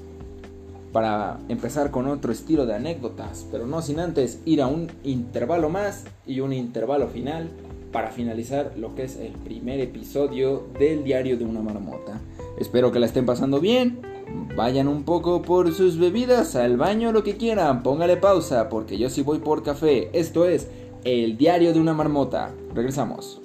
para 0.91 1.39
empezar 1.47 1.91
con 1.91 2.07
otro 2.07 2.31
estilo 2.31 2.65
de 2.65 2.75
anécdotas, 2.75 3.45
pero 3.51 3.67
no 3.67 3.81
sin 3.81 3.99
antes 3.99 4.39
ir 4.45 4.61
a 4.61 4.67
un 4.67 4.91
intervalo 5.03 5.69
más 5.69 6.05
y 6.25 6.39
un 6.39 6.51
intervalo 6.51 7.07
final 7.07 7.49
para 7.91 8.11
finalizar 8.11 8.73
lo 8.77 8.95
que 8.95 9.03
es 9.03 9.17
el 9.17 9.33
primer 9.33 9.79
episodio 9.79 10.67
del 10.79 11.03
diario 11.03 11.37
de 11.37 11.45
una 11.45 11.61
marmota. 11.61 12.19
Espero 12.57 12.91
que 12.91 12.99
la 12.99 13.05
estén 13.05 13.25
pasando 13.25 13.59
bien 13.59 14.09
Vayan 14.55 14.87
un 14.87 15.03
poco 15.03 15.41
por 15.41 15.73
sus 15.73 15.97
bebidas, 15.97 16.55
al 16.55 16.77
baño, 16.77 17.11
lo 17.11 17.23
que 17.23 17.37
quieran. 17.37 17.81
Póngale 17.83 18.17
pausa, 18.17 18.69
porque 18.69 18.97
yo 18.97 19.09
sí 19.09 19.21
voy 19.21 19.39
por 19.39 19.63
café. 19.63 20.09
Esto 20.13 20.45
es 20.45 20.67
El 21.03 21.37
Diario 21.37 21.73
de 21.73 21.79
una 21.79 21.93
Marmota. 21.93 22.51
Regresamos. 22.73 23.41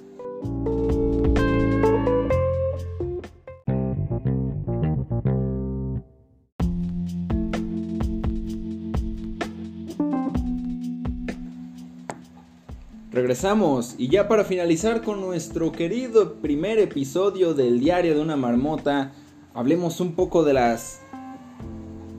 Regresamos 13.15 13.95
y 13.97 14.09
ya 14.09 14.27
para 14.27 14.43
finalizar 14.43 15.01
con 15.01 15.21
nuestro 15.21 15.71
querido 15.71 16.35
primer 16.41 16.81
episodio 16.81 17.55
del 17.55 17.79
Diario 17.79 18.17
de 18.17 18.21
una 18.21 18.35
Marmota, 18.35 19.13
hablemos 19.55 20.01
un 20.01 20.17
poco 20.17 20.43
de 20.43 20.53
las 20.53 20.99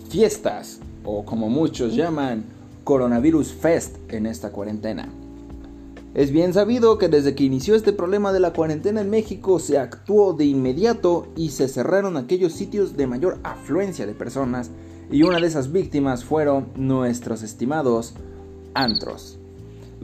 fiestas, 0.09 0.79
o 1.03 1.25
como 1.25 1.49
muchos 1.49 1.97
llaman, 1.97 2.45
Coronavirus 2.85 3.51
Fest 3.51 3.97
en 4.07 4.25
esta 4.25 4.53
cuarentena. 4.53 5.09
Es 6.13 6.31
bien 6.31 6.53
sabido 6.53 6.97
que 6.97 7.09
desde 7.09 7.35
que 7.35 7.43
inició 7.43 7.75
este 7.75 7.91
problema 7.91 8.31
de 8.31 8.39
la 8.39 8.53
cuarentena 8.53 9.01
en 9.01 9.09
México 9.09 9.59
se 9.59 9.77
actuó 9.77 10.31
de 10.31 10.45
inmediato 10.45 11.27
y 11.35 11.49
se 11.49 11.67
cerraron 11.67 12.15
aquellos 12.15 12.53
sitios 12.53 12.95
de 12.95 13.05
mayor 13.05 13.39
afluencia 13.43 14.05
de 14.05 14.13
personas 14.13 14.71
y 15.11 15.23
una 15.23 15.41
de 15.41 15.47
esas 15.47 15.73
víctimas 15.73 16.23
fueron 16.23 16.69
nuestros 16.77 17.43
estimados 17.43 18.13
antros. 18.73 19.39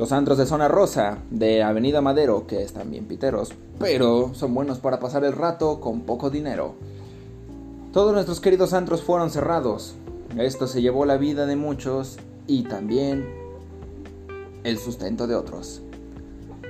Los 0.02 0.12
antros 0.14 0.40
de 0.40 0.48
zona 0.48 0.68
rosa 0.68 1.20
de 1.30 1.62
Avenida 1.62 2.02
Madero, 2.02 2.48
que 2.48 2.64
están 2.64 2.90
bien 2.90 3.06
piteros, 3.06 3.54
pero 3.78 4.32
son 4.34 4.56
buenos 4.56 4.80
para 4.80 5.00
pasar 5.00 5.24
el 5.26 5.34
rato 5.34 5.80
con 5.80 6.02
poco 6.02 6.32
dinero. 6.32 6.74
Todos 7.94 8.12
nuestros 8.12 8.40
queridos 8.40 8.74
antros 8.74 9.04
fueron 9.04 9.30
cerrados. 9.30 9.94
Esto 10.40 10.66
se 10.66 10.82
llevó 10.82 11.06
la 11.06 11.18
vida 11.18 11.46
de 11.46 11.56
muchos 11.56 12.18
y 12.48 12.64
también 12.64 13.32
el 14.64 14.80
sustento 14.80 15.28
de 15.28 15.36
otros. 15.36 15.84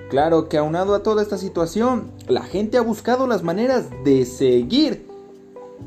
Claro 0.10 0.50
que 0.50 0.58
aunado 0.58 0.94
a 0.94 1.02
toda 1.02 1.22
esta 1.22 1.38
situación, 1.38 2.12
la 2.28 2.42
gente 2.42 2.78
ha 2.78 2.82
buscado 2.82 3.28
las 3.28 3.44
maneras 3.44 3.86
de 4.04 4.26
seguir 4.26 5.08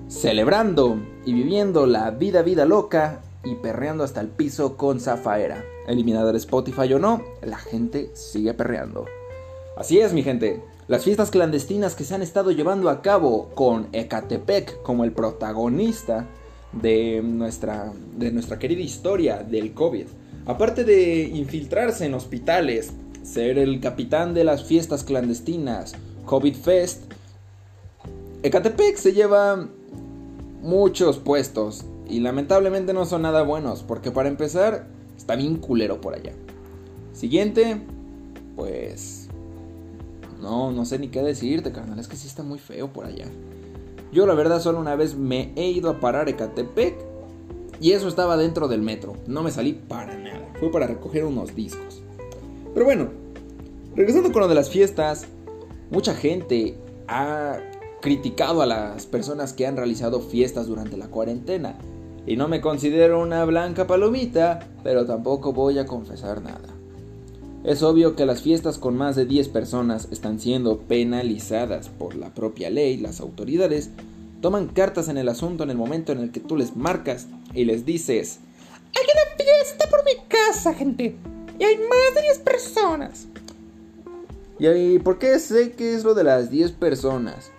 celebrando 0.08 0.96
y 1.26 1.34
viviendo 1.34 1.84
la 1.84 2.10
vida 2.10 2.40
vida 2.40 2.64
loca 2.64 3.20
y 3.44 3.54
perreando 3.56 4.04
hasta 4.04 4.20
el 4.20 4.28
piso 4.28 4.76
con 4.76 5.00
Zafaera. 5.00 5.64
Eliminador 5.86 6.36
Spotify 6.36 6.92
o 6.94 6.98
no, 6.98 7.22
la 7.42 7.58
gente 7.58 8.10
sigue 8.14 8.54
perreando. 8.54 9.06
Así 9.76 9.98
es, 9.98 10.12
mi 10.12 10.22
gente. 10.22 10.62
Las 10.86 11.04
fiestas 11.04 11.30
clandestinas 11.30 11.94
que 11.94 12.04
se 12.04 12.14
han 12.14 12.22
estado 12.22 12.50
llevando 12.50 12.90
a 12.90 13.02
cabo 13.02 13.50
con 13.54 13.88
Ecatepec 13.92 14.82
como 14.82 15.04
el 15.04 15.12
protagonista 15.12 16.26
de 16.72 17.22
nuestra, 17.22 17.92
de 18.16 18.30
nuestra 18.30 18.58
querida 18.58 18.82
historia 18.82 19.42
del 19.42 19.72
COVID. 19.72 20.06
Aparte 20.46 20.84
de 20.84 21.22
infiltrarse 21.22 22.04
en 22.04 22.14
hospitales, 22.14 22.92
ser 23.22 23.58
el 23.58 23.80
capitán 23.80 24.34
de 24.34 24.44
las 24.44 24.64
fiestas 24.64 25.04
clandestinas, 25.04 25.94
COVID 26.26 26.54
Fest, 26.54 27.04
Ecatepec 28.42 28.96
se 28.96 29.14
lleva 29.14 29.66
muchos 30.60 31.18
puestos 31.18 31.86
y 32.08 32.20
lamentablemente 32.20 32.92
no 32.92 33.06
son 33.06 33.22
nada 33.22 33.42
buenos 33.42 33.82
porque 33.82 34.10
para 34.10 34.28
empezar 34.28 34.86
está 35.16 35.36
bien 35.36 35.56
culero 35.56 36.00
por 36.00 36.14
allá. 36.14 36.32
Siguiente, 37.12 37.80
pues 38.56 39.28
no, 40.40 40.72
no 40.72 40.84
sé 40.84 40.98
ni 40.98 41.08
qué 41.08 41.22
decirte, 41.22 41.72
carnal. 41.72 41.98
Es 41.98 42.08
que 42.08 42.16
sí 42.16 42.26
está 42.26 42.42
muy 42.42 42.58
feo 42.58 42.92
por 42.92 43.06
allá. 43.06 43.26
Yo 44.12 44.26
la 44.26 44.34
verdad 44.34 44.60
solo 44.60 44.78
una 44.78 44.94
vez 44.94 45.16
me 45.16 45.52
he 45.56 45.70
ido 45.70 45.90
a 45.90 46.00
parar 46.00 46.28
Ecatepec 46.28 46.94
y 47.80 47.92
eso 47.92 48.08
estaba 48.08 48.36
dentro 48.36 48.68
del 48.68 48.82
metro. 48.82 49.16
No 49.26 49.42
me 49.42 49.50
salí 49.50 49.72
para 49.72 50.16
nada. 50.16 50.52
Fue 50.60 50.70
para 50.70 50.86
recoger 50.86 51.24
unos 51.24 51.54
discos. 51.54 52.02
Pero 52.72 52.86
bueno, 52.86 53.08
regresando 53.96 54.32
con 54.32 54.42
lo 54.42 54.48
de 54.48 54.54
las 54.54 54.70
fiestas, 54.70 55.26
mucha 55.90 56.14
gente 56.14 56.76
ha 57.08 57.58
criticado 58.00 58.62
a 58.62 58.66
las 58.66 59.06
personas 59.06 59.52
que 59.52 59.66
han 59.66 59.76
realizado 59.76 60.20
fiestas 60.20 60.66
durante 60.66 60.96
la 60.96 61.08
cuarentena. 61.08 61.78
Y 62.26 62.36
no 62.36 62.48
me 62.48 62.60
considero 62.60 63.20
una 63.20 63.44
blanca 63.44 63.86
palomita, 63.86 64.66
pero 64.82 65.04
tampoco 65.04 65.52
voy 65.52 65.78
a 65.78 65.86
confesar 65.86 66.42
nada. 66.42 66.68
Es 67.64 67.82
obvio 67.82 68.14
que 68.14 68.26
las 68.26 68.42
fiestas 68.42 68.78
con 68.78 68.96
más 68.96 69.16
de 69.16 69.24
10 69.24 69.48
personas 69.48 70.08
están 70.10 70.38
siendo 70.38 70.78
penalizadas 70.80 71.88
por 71.88 72.14
la 72.14 72.32
propia 72.34 72.70
ley. 72.70 72.98
Las 72.98 73.20
autoridades 73.20 73.90
toman 74.42 74.68
cartas 74.68 75.08
en 75.08 75.16
el 75.16 75.28
asunto 75.28 75.64
en 75.64 75.70
el 75.70 75.76
momento 75.76 76.12
en 76.12 76.20
el 76.20 76.30
que 76.30 76.40
tú 76.40 76.56
les 76.56 76.76
marcas 76.76 77.26
y 77.54 77.64
les 77.64 77.86
dices, 77.86 78.40
hay 78.94 79.02
una 79.02 79.44
fiesta 79.44 79.88
por 79.88 80.04
mi 80.04 80.12
casa, 80.28 80.74
gente. 80.74 81.16
Y 81.58 81.64
hay 81.64 81.76
más 81.76 82.14
de 82.14 82.22
10 82.22 82.38
personas. 82.40 83.28
¿Y 84.58 84.98
por 84.98 85.18
qué 85.18 85.38
sé 85.38 85.72
que 85.72 85.94
es 85.94 86.04
lo 86.04 86.14
de 86.14 86.24
las 86.24 86.50
10 86.50 86.72
personas? 86.72 87.50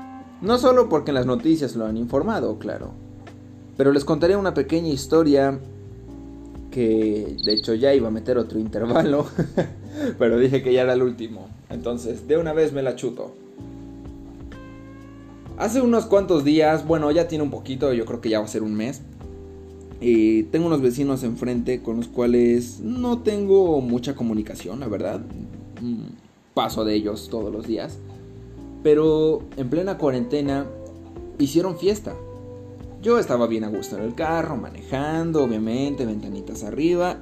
No 0.41 0.57
solo 0.57 0.88
porque 0.88 1.12
en 1.12 1.15
las 1.15 1.25
noticias 1.25 1.75
lo 1.75 1.86
han 1.86 1.98
informado, 1.98 2.60
claro. 2.60 2.91
Pero 3.77 3.91
les 3.91 4.05
contaré 4.05 4.36
una 4.36 4.53
pequeña 4.53 4.89
historia 4.89 5.60
que 6.72 7.38
de 7.46 7.53
hecho 7.53 7.74
ya 7.74 7.94
iba 7.94 8.10
a 8.10 8.12
meter 8.12 8.38
otro 8.38 8.60
intervalo, 8.60 9.27
pero 10.20 10.38
dije 10.38 10.62
que 10.62 10.74
ya 10.74 10.82
era 10.82 10.94
el 10.94 11.01
último. 11.01 11.48
Entonces, 11.70 12.27
de 12.27 12.38
una 12.38 12.53
vez 12.53 12.74
me 12.74 12.84
la 12.84 12.96
chuto. 12.96 13.34
Hace 15.58 15.82
unos 15.82 16.05
cuantos 16.05 16.44
días, 16.44 16.86
bueno, 16.86 17.12
ya 17.12 17.29
tiene 17.29 17.44
un 17.46 17.50
poquito, 17.50 17.94
yo 17.94 18.05
creo 18.05 18.20
que 18.20 18.29
ya 18.29 18.39
va 18.39 18.46
a 18.46 18.50
ser 18.50 18.62
un 18.62 18.75
mes. 18.75 19.01
Tengo 20.01 20.67
unos 20.67 20.82
vecinos 20.82 21.24
enfrente 21.24 21.82
con 21.82 21.98
los 21.98 22.08
cuales 22.10 22.82
no 22.82 23.20
tengo 23.20 23.79
mucha 23.79 24.15
comunicación, 24.15 24.82
la 24.82 24.89
verdad. 24.89 25.22
Paso 26.53 26.84
de 26.84 26.94
ellos 26.96 27.29
todos 27.32 27.53
los 27.53 27.65
días. 27.67 27.98
Pero 28.84 29.44
en 29.55 29.70
plena 29.70 29.98
cuarentena 29.98 30.65
hicieron 31.39 31.77
fiesta. 31.77 32.13
Yo 33.05 33.19
estaba 33.19 33.45
bien 33.45 33.63
a 33.63 33.67
gusto 33.67 33.97
en 33.97 34.03
el 34.03 34.15
carro, 34.15 34.57
manejando, 34.57 35.43
obviamente, 35.43 36.07
ventanitas 36.07 36.63
arriba. 36.63 37.19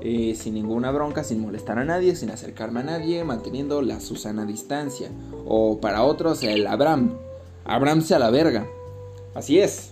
Eh, 0.00 0.34
sin 0.34 0.54
ninguna 0.54 0.90
bronca, 0.90 1.24
sin 1.24 1.42
molestar 1.42 1.78
a 1.78 1.84
nadie, 1.84 2.16
sin 2.16 2.30
acercarme 2.30 2.80
a 2.80 2.84
nadie, 2.84 3.22
manteniendo 3.22 3.82
la 3.82 4.00
Susana 4.00 4.46
distancia. 4.46 5.10
O 5.44 5.78
para 5.82 6.04
otros, 6.04 6.42
el 6.42 6.66
Abraham. 6.68 7.18
Abraham 7.66 8.00
se 8.00 8.14
a 8.14 8.18
la 8.18 8.30
verga. 8.30 8.66
Así 9.34 9.58
es. 9.58 9.90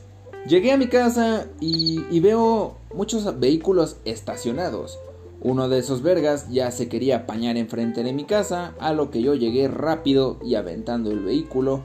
Llegué 0.49 0.73
a 0.73 0.78
mi 0.78 0.87
casa 0.87 1.44
y, 1.61 2.18
veo 2.21 2.78
muchos 2.94 3.38
vehículos 3.38 3.99
estacionados. 4.06 4.99
Uno 5.42 5.68
de 5.68 5.80
esos 5.80 6.00
vergas 6.00 6.49
ya 6.49 6.71
se 6.71 6.88
quería 6.88 7.16
apañar 7.16 7.59
enfrente 7.59 8.02
de 8.02 8.14
mi 8.14 8.25
casa, 8.25 8.73
a 8.80 8.94
lo 8.94 9.11
que 9.11 9.21
yo 9.21 9.35
llegué 9.35 9.68
rápido 9.68 10.38
y 10.42 10.54
aventando 10.54 11.11
el 11.11 11.21
vehículo, 11.21 11.83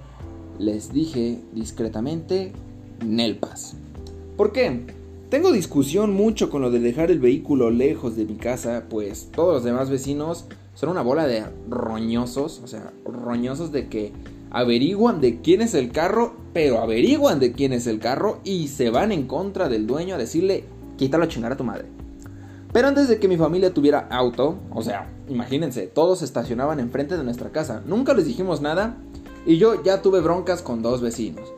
les 0.60 0.94
dije 0.94 1.42
discretamente, 1.52 2.54
Nelpas. 3.06 3.76
¿Por 4.38 4.52
qué? 4.52 4.86
Tengo 5.30 5.52
discusión 5.52 6.14
mucho 6.14 6.50
con 6.50 6.62
lo 6.62 6.72
de 6.72 6.80
dejar 6.80 7.12
el 7.12 7.20
vehículo 7.20 7.70
lejos 7.70 8.16
de 8.16 8.26
mi 8.26 8.36
casa, 8.36 8.86
pues 8.90 9.30
todos 9.32 9.54
los 9.54 9.64
demás 9.64 9.90
vecinos 9.90 10.46
son 10.74 10.90
una 10.90 11.02
bola 11.02 11.28
de 11.28 11.44
roñosos, 11.70 12.62
o 12.64 12.68
sea, 12.68 12.92
roñosos 13.06 13.72
de 13.72 13.90
que 13.90 14.12
averiguan 14.50 15.22
de 15.22 15.42
quién 15.42 15.62
es 15.62 15.74
el 15.74 15.92
carro, 15.92 16.34
pero 16.54 16.80
averiguan 16.80 17.40
de 17.40 17.52
quién 17.52 17.74
es 17.74 17.86
el 17.86 18.00
carro 18.00 18.40
y 18.44 18.70
se 18.70 18.90
van 18.90 19.12
en 19.12 19.28
contra 19.28 19.70
del 19.70 19.86
dueño 19.86 20.16
a 20.16 20.18
decirle, 20.18 20.64
quítalo 20.98 21.26
a 21.26 21.28
chingar 21.28 21.52
a 21.52 21.58
tu 21.58 21.64
madre. 21.64 21.86
Pero 22.72 22.88
antes 22.88 23.08
de 23.08 23.20
que 23.20 23.28
mi 23.28 23.38
familia 23.38 23.74
tuviera 23.74 24.08
auto, 24.10 24.58
o 24.74 24.82
sea, 24.82 25.10
imagínense, 25.28 25.88
todos 25.88 26.22
estacionaban 26.22 26.80
enfrente 26.80 27.18
de 27.18 27.24
nuestra 27.24 27.52
casa, 27.52 27.84
nunca 27.86 28.14
les 28.14 28.26
dijimos 28.26 28.62
nada 28.62 28.96
y 29.46 29.58
yo 29.58 29.84
ya 29.84 30.02
tuve 30.02 30.22
broncas 30.22 30.62
con 30.62 30.82
dos 30.82 31.02
vecinos. 31.02 31.52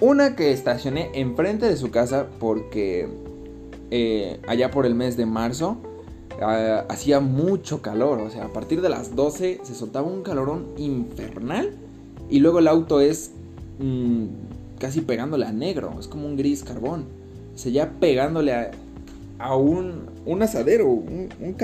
Una 0.00 0.36
que 0.36 0.52
estacioné 0.52 1.10
enfrente 1.14 1.66
de 1.66 1.76
su 1.78 1.90
casa 1.90 2.26
porque 2.38 3.08
eh, 3.90 4.40
allá 4.46 4.70
por 4.70 4.84
el 4.84 4.94
mes 4.94 5.16
de 5.16 5.24
marzo 5.24 5.78
ah, 6.42 6.84
hacía 6.90 7.20
mucho 7.20 7.80
calor. 7.80 8.20
O 8.20 8.30
sea, 8.30 8.44
a 8.44 8.52
partir 8.52 8.82
de 8.82 8.90
las 8.90 9.16
12 9.16 9.60
se 9.62 9.74
soltaba 9.74 10.06
un 10.06 10.22
calorón 10.22 10.66
infernal. 10.76 11.72
Y 12.28 12.40
luego 12.40 12.58
el 12.58 12.68
auto 12.68 13.00
es 13.00 13.30
mm, 13.78 14.24
casi 14.78 15.00
pegándole 15.00 15.46
a 15.46 15.52
negro. 15.52 15.94
Es 15.98 16.08
como 16.08 16.26
un 16.26 16.36
gris 16.36 16.62
carbón. 16.62 17.06
O 17.54 17.58
sea, 17.58 17.72
ya 17.72 17.90
pegándole 17.98 18.52
a, 19.38 19.56
un, 19.56 20.10
un, 20.26 20.42
asadero, 20.42 20.88
un, 20.88 21.30
un, 21.40 21.56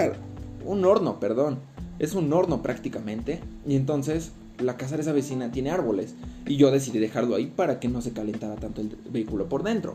un 0.65 0.85
horno, 0.87 1.21
perdón. 1.21 1.59
Es 1.99 2.15
un 2.15 2.33
horno 2.33 2.62
prácticamente. 2.62 3.41
Y 3.67 3.77
entonces 3.77 4.33
la 4.62 4.76
casa 4.76 4.97
de 4.97 5.02
esa 5.02 5.12
vecina 5.12 5.50
tiene 5.50 5.71
árboles 5.71 6.14
y 6.47 6.57
yo 6.57 6.71
decidí 6.71 6.99
dejarlo 6.99 7.35
ahí 7.35 7.47
para 7.47 7.81
que 7.81 7.88
no 7.88 8.00
se 8.00 8.12
calentara 8.12 8.57
tanto 8.57 8.81
el 8.81 8.97
vehículo 9.11 9.49
por 9.49 9.62
dentro. 9.62 9.95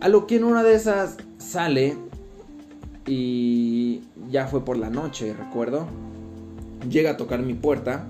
A 0.00 0.08
lo 0.08 0.26
que 0.26 0.36
en 0.36 0.44
una 0.44 0.62
de 0.62 0.74
esas 0.74 1.16
sale 1.38 1.96
y 3.06 4.02
ya 4.30 4.46
fue 4.46 4.64
por 4.64 4.76
la 4.76 4.90
noche, 4.90 5.34
recuerdo. 5.34 5.86
Llega 6.88 7.12
a 7.12 7.16
tocar 7.16 7.40
mi 7.42 7.54
puerta. 7.54 8.08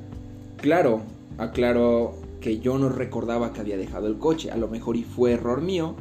Claro, 0.59 1.03
aclaro 1.39 2.15
que 2.41 2.59
yo 2.61 2.79
no 2.79 2.89
recordaba 2.89 3.53
que 3.53 3.61
había 3.61 3.77
dejado 3.77 4.07
el 4.07 4.19
coche. 4.19 4.51
A 4.51 4.57
lo 4.57 4.69
mejor 4.69 4.97
y 4.97 5.05
fue 5.05 5.33
error 5.33 5.61
mío, 5.61 5.95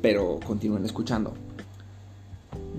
pero 0.00 0.38
continúen 0.44 0.84
escuchando. 0.84 1.34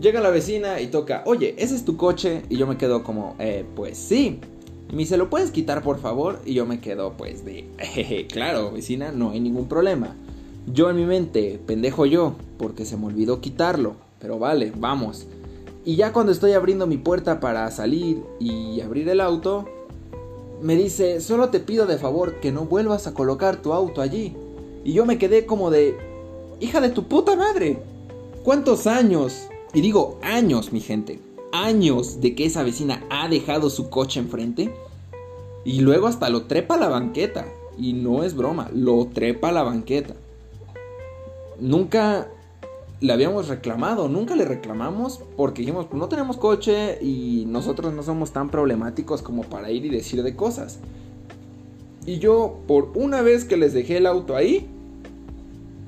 Llega 0.02 0.22
la 0.22 0.32
vecina 0.32 0.82
y 0.82 0.88
toca, 0.88 1.24
oye, 1.26 1.56
¿ese 1.58 1.76
es 1.76 1.86
tu 1.86 1.96
coche? 1.98 2.44
Y 2.50 2.58
yo 2.58 2.68
me 2.68 2.78
quedo 2.78 3.04
como, 3.04 3.36
eh, 3.40 3.66
pues 3.76 3.98
sí. 3.98 4.40
Me 4.94 5.00
dice, 5.00 5.18
¿lo 5.18 5.28
puedes 5.28 5.50
quitar 5.50 5.82
por 5.82 5.98
favor? 5.98 6.40
Y 6.46 6.54
yo 6.54 6.68
me 6.68 6.80
quedo 6.80 7.14
pues 7.18 7.44
de, 7.44 7.66
jeje, 7.80 8.28
claro, 8.28 8.72
vecina, 8.72 9.12
no 9.12 9.32
hay 9.32 9.40
ningún 9.40 9.68
problema. 9.68 10.16
Yo 10.72 10.88
en 10.92 10.98
mi 10.98 11.06
mente, 11.06 11.60
pendejo 11.66 12.06
yo, 12.06 12.36
porque 12.60 12.86
se 12.86 12.96
me 12.96 13.08
olvidó 13.08 13.42
quitarlo. 13.42 13.96
Pero 14.20 14.38
vale, 14.38 14.72
vamos. 14.76 15.26
Y 15.84 15.96
ya 15.96 16.14
cuando 16.14 16.32
estoy 16.32 16.52
abriendo 16.52 16.86
mi 16.86 16.98
puerta 16.98 17.40
para 17.40 17.72
salir 17.72 18.22
y 18.40 18.82
abrir 18.82 19.10
el 19.10 19.20
auto, 19.20 19.66
me 20.62 20.76
dice, 20.76 21.22
solo 21.22 21.50
te 21.50 21.60
pido 21.60 21.88
de 21.88 21.98
favor 21.98 22.40
que 22.40 22.52
no 22.52 22.66
vuelvas 22.66 23.08
a 23.08 23.16
colocar 23.16 23.64
tu 23.64 23.74
auto 23.74 24.00
allí. 24.00 24.38
Y 24.86 24.94
yo 24.94 25.08
me 25.08 25.18
quedé 25.18 25.48
como 25.48 25.72
de, 25.72 25.98
hija 26.60 26.82
de 26.82 26.90
tu 26.90 27.06
puta 27.06 27.36
madre. 27.36 27.80
¿Cuántos 28.44 28.86
años? 28.86 29.48
Y 29.74 29.82
digo 29.82 30.20
años, 30.22 30.72
mi 30.72 30.82
gente 30.82 31.20
años 31.54 32.20
de 32.20 32.36
que 32.36 32.46
esa 32.46 32.64
vecina 32.64 33.06
ha 33.10 33.30
dejado 33.30 33.70
su 33.70 33.90
coche 33.90 34.20
enfrente. 34.20 34.74
Y 35.64 35.80
luego 35.80 36.08
hasta 36.08 36.30
lo 36.30 36.44
trepa 36.44 36.76
a 36.76 36.80
la 36.80 36.90
banqueta. 36.90 37.46
Y 37.78 37.94
no 37.94 38.24
es 38.24 38.36
broma, 38.36 38.70
lo 38.74 39.06
trepa 39.06 39.50
a 39.50 39.54
la 39.54 39.64
banqueta. 39.64 40.16
Nunca 41.60 42.28
le 43.00 43.12
habíamos 43.12 43.50
reclamado, 43.50 44.08
nunca 44.08 44.36
le 44.36 44.46
reclamamos 44.46 45.20
porque 45.36 45.62
dijimos, 45.62 45.88
no 45.92 46.08
tenemos 46.08 46.38
coche 46.38 47.00
y 47.02 47.44
nosotros 47.48 47.94
no 47.94 48.02
somos 48.02 48.32
tan 48.32 48.50
problemáticos 48.50 49.22
como 49.22 49.44
para 49.44 49.72
ir 49.72 49.86
y 49.86 49.90
decir 49.90 50.24
de 50.24 50.36
cosas. 50.36 50.80
Y 52.06 52.20
yo, 52.20 52.60
por 52.68 52.92
una 52.96 53.22
vez 53.22 53.46
que 53.46 53.58
les 53.58 53.74
dejé 53.74 53.98
el 53.98 54.06
auto 54.06 54.36
ahí, 54.36 54.70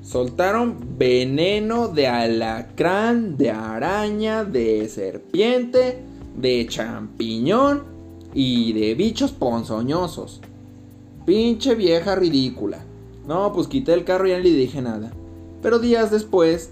Soltaron 0.06 0.96
veneno 0.96 1.88
de 1.88 2.06
alacrán, 2.06 3.36
de 3.36 3.50
araña, 3.50 4.44
de 4.44 4.88
serpiente, 4.88 6.00
de 6.36 6.64
champiñón 6.68 7.82
y 8.32 8.72
de 8.72 8.94
bichos 8.94 9.32
ponzoñosos. 9.32 10.42
Pinche 11.24 11.74
vieja 11.74 12.14
ridícula. 12.14 12.84
No, 13.26 13.52
pues 13.52 13.66
quité 13.66 13.94
el 13.94 14.04
carro 14.04 14.28
y 14.28 14.30
ya 14.30 14.36
no 14.36 14.44
le 14.44 14.52
dije 14.52 14.80
nada. 14.80 15.10
Pero 15.60 15.80
días 15.80 16.12
después 16.12 16.70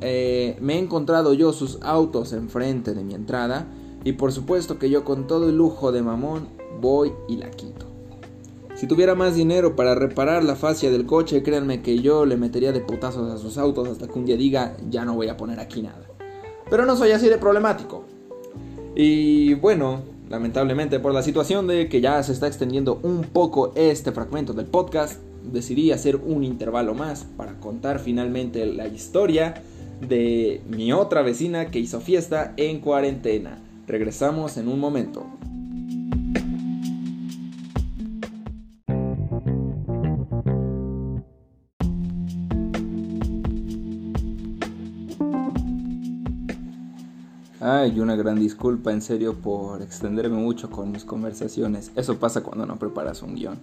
eh, 0.00 0.56
me 0.60 0.74
he 0.74 0.78
encontrado 0.78 1.34
yo 1.34 1.52
sus 1.52 1.82
autos 1.82 2.32
enfrente 2.32 2.94
de 2.94 3.02
mi 3.02 3.14
entrada 3.14 3.66
y 4.04 4.12
por 4.12 4.30
supuesto 4.30 4.78
que 4.78 4.90
yo 4.90 5.04
con 5.04 5.26
todo 5.26 5.48
el 5.48 5.56
lujo 5.56 5.90
de 5.90 6.02
mamón 6.02 6.46
voy 6.80 7.12
y 7.28 7.38
la 7.38 7.50
quito. 7.50 7.85
Si 8.76 8.86
tuviera 8.86 9.14
más 9.14 9.34
dinero 9.34 9.74
para 9.74 9.94
reparar 9.94 10.44
la 10.44 10.54
fascia 10.54 10.90
del 10.90 11.06
coche, 11.06 11.42
créanme 11.42 11.80
que 11.80 12.00
yo 12.00 12.26
le 12.26 12.36
metería 12.36 12.72
de 12.72 12.80
putazos 12.80 13.32
a 13.32 13.38
sus 13.38 13.56
autos 13.56 13.88
hasta 13.88 14.06
que 14.06 14.18
un 14.18 14.26
día 14.26 14.36
diga, 14.36 14.76
ya 14.90 15.06
no 15.06 15.14
voy 15.14 15.28
a 15.28 15.36
poner 15.38 15.60
aquí 15.60 15.80
nada. 15.80 16.06
Pero 16.68 16.84
no 16.84 16.94
soy 16.94 17.12
así 17.12 17.30
de 17.30 17.38
problemático. 17.38 18.04
Y 18.94 19.54
bueno, 19.54 20.02
lamentablemente 20.28 21.00
por 21.00 21.14
la 21.14 21.22
situación 21.22 21.66
de 21.66 21.88
que 21.88 22.02
ya 22.02 22.22
se 22.22 22.32
está 22.32 22.48
extendiendo 22.48 23.00
un 23.02 23.22
poco 23.22 23.72
este 23.76 24.12
fragmento 24.12 24.52
del 24.52 24.66
podcast, 24.66 25.22
decidí 25.42 25.90
hacer 25.90 26.16
un 26.16 26.44
intervalo 26.44 26.92
más 26.92 27.24
para 27.24 27.58
contar 27.58 27.98
finalmente 27.98 28.66
la 28.66 28.88
historia 28.88 29.62
de 30.06 30.60
mi 30.68 30.92
otra 30.92 31.22
vecina 31.22 31.70
que 31.70 31.78
hizo 31.78 32.02
fiesta 32.02 32.52
en 32.58 32.80
cuarentena. 32.80 33.58
Regresamos 33.86 34.58
en 34.58 34.68
un 34.68 34.80
momento. 34.80 35.24
Ay, 47.68 47.98
una 47.98 48.14
gran 48.14 48.38
disculpa 48.38 48.92
en 48.92 49.02
serio 49.02 49.34
por 49.34 49.82
extenderme 49.82 50.36
mucho 50.36 50.70
con 50.70 50.92
mis 50.92 51.04
conversaciones. 51.04 51.90
Eso 51.96 52.16
pasa 52.16 52.44
cuando 52.44 52.64
no 52.64 52.78
preparas 52.78 53.22
un 53.22 53.34
guion. 53.34 53.58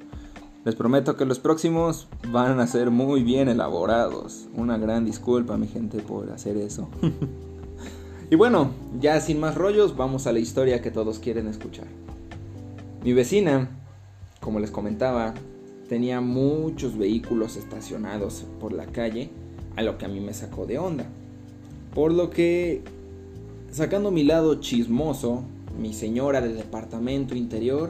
Les 0.66 0.76
prometo 0.76 1.16
que 1.16 1.24
los 1.24 1.40
próximos 1.40 2.10
van 2.28 2.60
a 2.60 2.68
ser 2.68 2.92
muy 2.92 3.24
bien 3.24 3.48
elaborados. 3.48 4.50
Una 4.56 4.78
gran 4.78 5.06
disculpa, 5.06 5.56
mi 5.56 5.68
gente, 5.68 6.00
por 6.00 6.30
hacer 6.32 6.58
eso. 6.58 6.90
y 8.30 8.36
bueno, 8.36 8.72
ya 9.00 9.22
sin 9.22 9.40
más 9.40 9.56
rollos, 9.56 9.96
vamos 9.96 10.28
a 10.28 10.34
la 10.34 10.40
historia 10.40 10.82
que 10.82 10.92
todos 10.92 11.20
quieren 11.20 11.48
escuchar. 11.48 11.88
Mi 13.06 13.14
vecina, 13.14 13.70
como 14.42 14.60
les 14.60 14.72
comentaba, 14.72 15.34
tenía 15.88 16.20
muchos 16.20 16.98
vehículos 16.98 17.56
estacionados 17.56 18.44
por 18.60 18.74
la 18.74 18.86
calle, 18.86 19.30
a 19.78 19.82
lo 19.82 19.98
que 19.98 20.04
a 20.04 20.10
mí 20.10 20.20
me 20.20 20.34
sacó 20.34 20.66
de 20.66 20.78
onda. 20.78 21.06
Por 21.94 22.12
lo 22.12 22.32
que 22.32 22.84
Sacando 23.74 24.12
mi 24.12 24.24
lado 24.24 24.60
chismoso, 24.60 25.42
mi 25.80 25.96
señora 25.96 26.42
del 26.42 26.56
departamento 26.56 27.34
interior, 27.34 27.90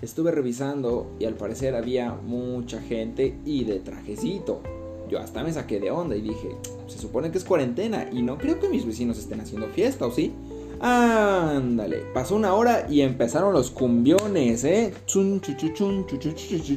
estuve 0.00 0.30
revisando 0.30 1.10
y 1.20 1.26
al 1.26 1.34
parecer 1.34 1.74
había 1.74 2.14
mucha 2.14 2.80
gente 2.80 3.36
y 3.44 3.64
de 3.64 3.80
trajecito. 3.80 4.62
Yo 5.10 5.18
hasta 5.18 5.44
me 5.44 5.52
saqué 5.52 5.78
de 5.78 5.90
onda 5.90 6.16
y 6.16 6.22
dije, 6.22 6.56
se 6.86 6.96
supone 6.96 7.30
que 7.30 7.36
es 7.36 7.44
cuarentena 7.44 8.08
y 8.10 8.22
no 8.22 8.38
creo 8.38 8.58
que 8.58 8.70
mis 8.70 8.86
vecinos 8.86 9.18
estén 9.18 9.42
haciendo 9.42 9.66
fiesta, 9.68 10.06
¿o 10.06 10.10
sí? 10.10 10.32
Ándale, 10.80 11.98
pasó 12.14 12.34
una 12.34 12.54
hora 12.54 12.86
y 12.88 13.02
empezaron 13.02 13.52
los 13.52 13.70
cumbiones, 13.70 14.64
¿eh? 14.64 14.94
Chun, 15.04 15.42
chun, 15.42 15.74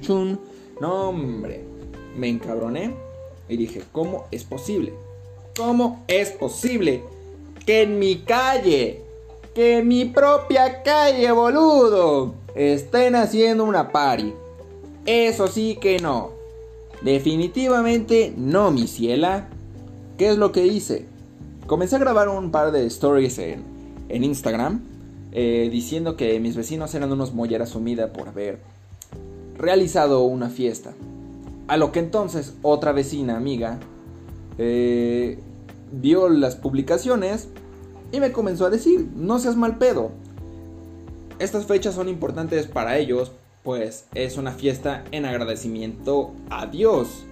chun, 0.01 0.39
No, 0.82 1.08
hombre, 1.08 1.63
me 2.17 2.27
encabroné 2.27 2.93
y 3.47 3.56
dije, 3.56 3.84
¿cómo 3.93 4.25
es 4.32 4.43
posible? 4.43 4.91
¿Cómo 5.56 6.03
es 6.10 6.32
posible 6.32 7.03
que 7.65 7.84
en 7.84 7.99
mi 7.99 8.17
calle, 8.19 9.02
que 9.54 9.80
en 9.80 9.88
mi 9.88 10.06
propia 10.06 10.84
calle, 10.84 11.32
boludo, 11.32 12.36
estén 12.56 13.15
haciendo 13.15 13.63
una 13.63 13.91
party? 13.91 14.34
Eso 15.06 15.47
sí 15.47 15.78
que 15.82 15.99
no. 15.99 16.32
Definitivamente 17.02 18.34
no, 18.38 18.71
mi 18.71 18.88
ciela. 18.88 19.47
¿Qué 20.17 20.30
es 20.30 20.38
lo 20.38 20.52
que 20.52 20.65
hice? 20.65 21.06
Comencé 21.67 21.95
a 21.95 21.99
grabar 21.99 22.30
un 22.30 22.52
par 22.52 22.71
de 22.71 22.86
stories 22.86 23.38
en, 23.39 23.63
en 24.10 24.23
Instagram 24.23 24.82
eh, 25.32 25.69
diciendo 25.71 26.15
que 26.15 26.39
mis 26.39 26.56
vecinos 26.56 26.93
eran 26.93 27.12
unos 27.12 27.34
mollera 27.34 27.65
sumida 27.65 28.13
por 28.13 28.28
haber 28.28 28.60
realizado 29.58 30.23
una 30.23 30.49
fiesta. 30.49 30.93
A 31.67 31.78
lo 31.78 31.91
que 31.91 31.99
entonces 31.99 32.54
otra 32.62 32.91
vecina 32.91 33.36
amiga 33.36 33.80
eh, 34.58 35.39
vio 35.93 36.27
las 36.27 36.56
publicaciones 36.56 37.47
y 38.12 38.19
me 38.19 38.32
comenzó 38.32 38.65
a 38.65 38.69
decir, 38.69 39.08
no 39.15 39.39
seas 39.39 39.56
mal 39.56 39.77
pedo. 39.77 40.12
Estas 41.39 41.65
fechas 41.65 41.95
son 41.95 42.10
importantes 42.10 42.67
para 42.67 42.97
ellos, 42.97 43.32
pues 43.63 44.06
es 44.13 44.38
una 44.38 44.51
fiesta 44.51 45.03
en 45.12 45.25
agradecimiento 45.25 46.32
a 46.49 46.65
Dios. 46.67 47.25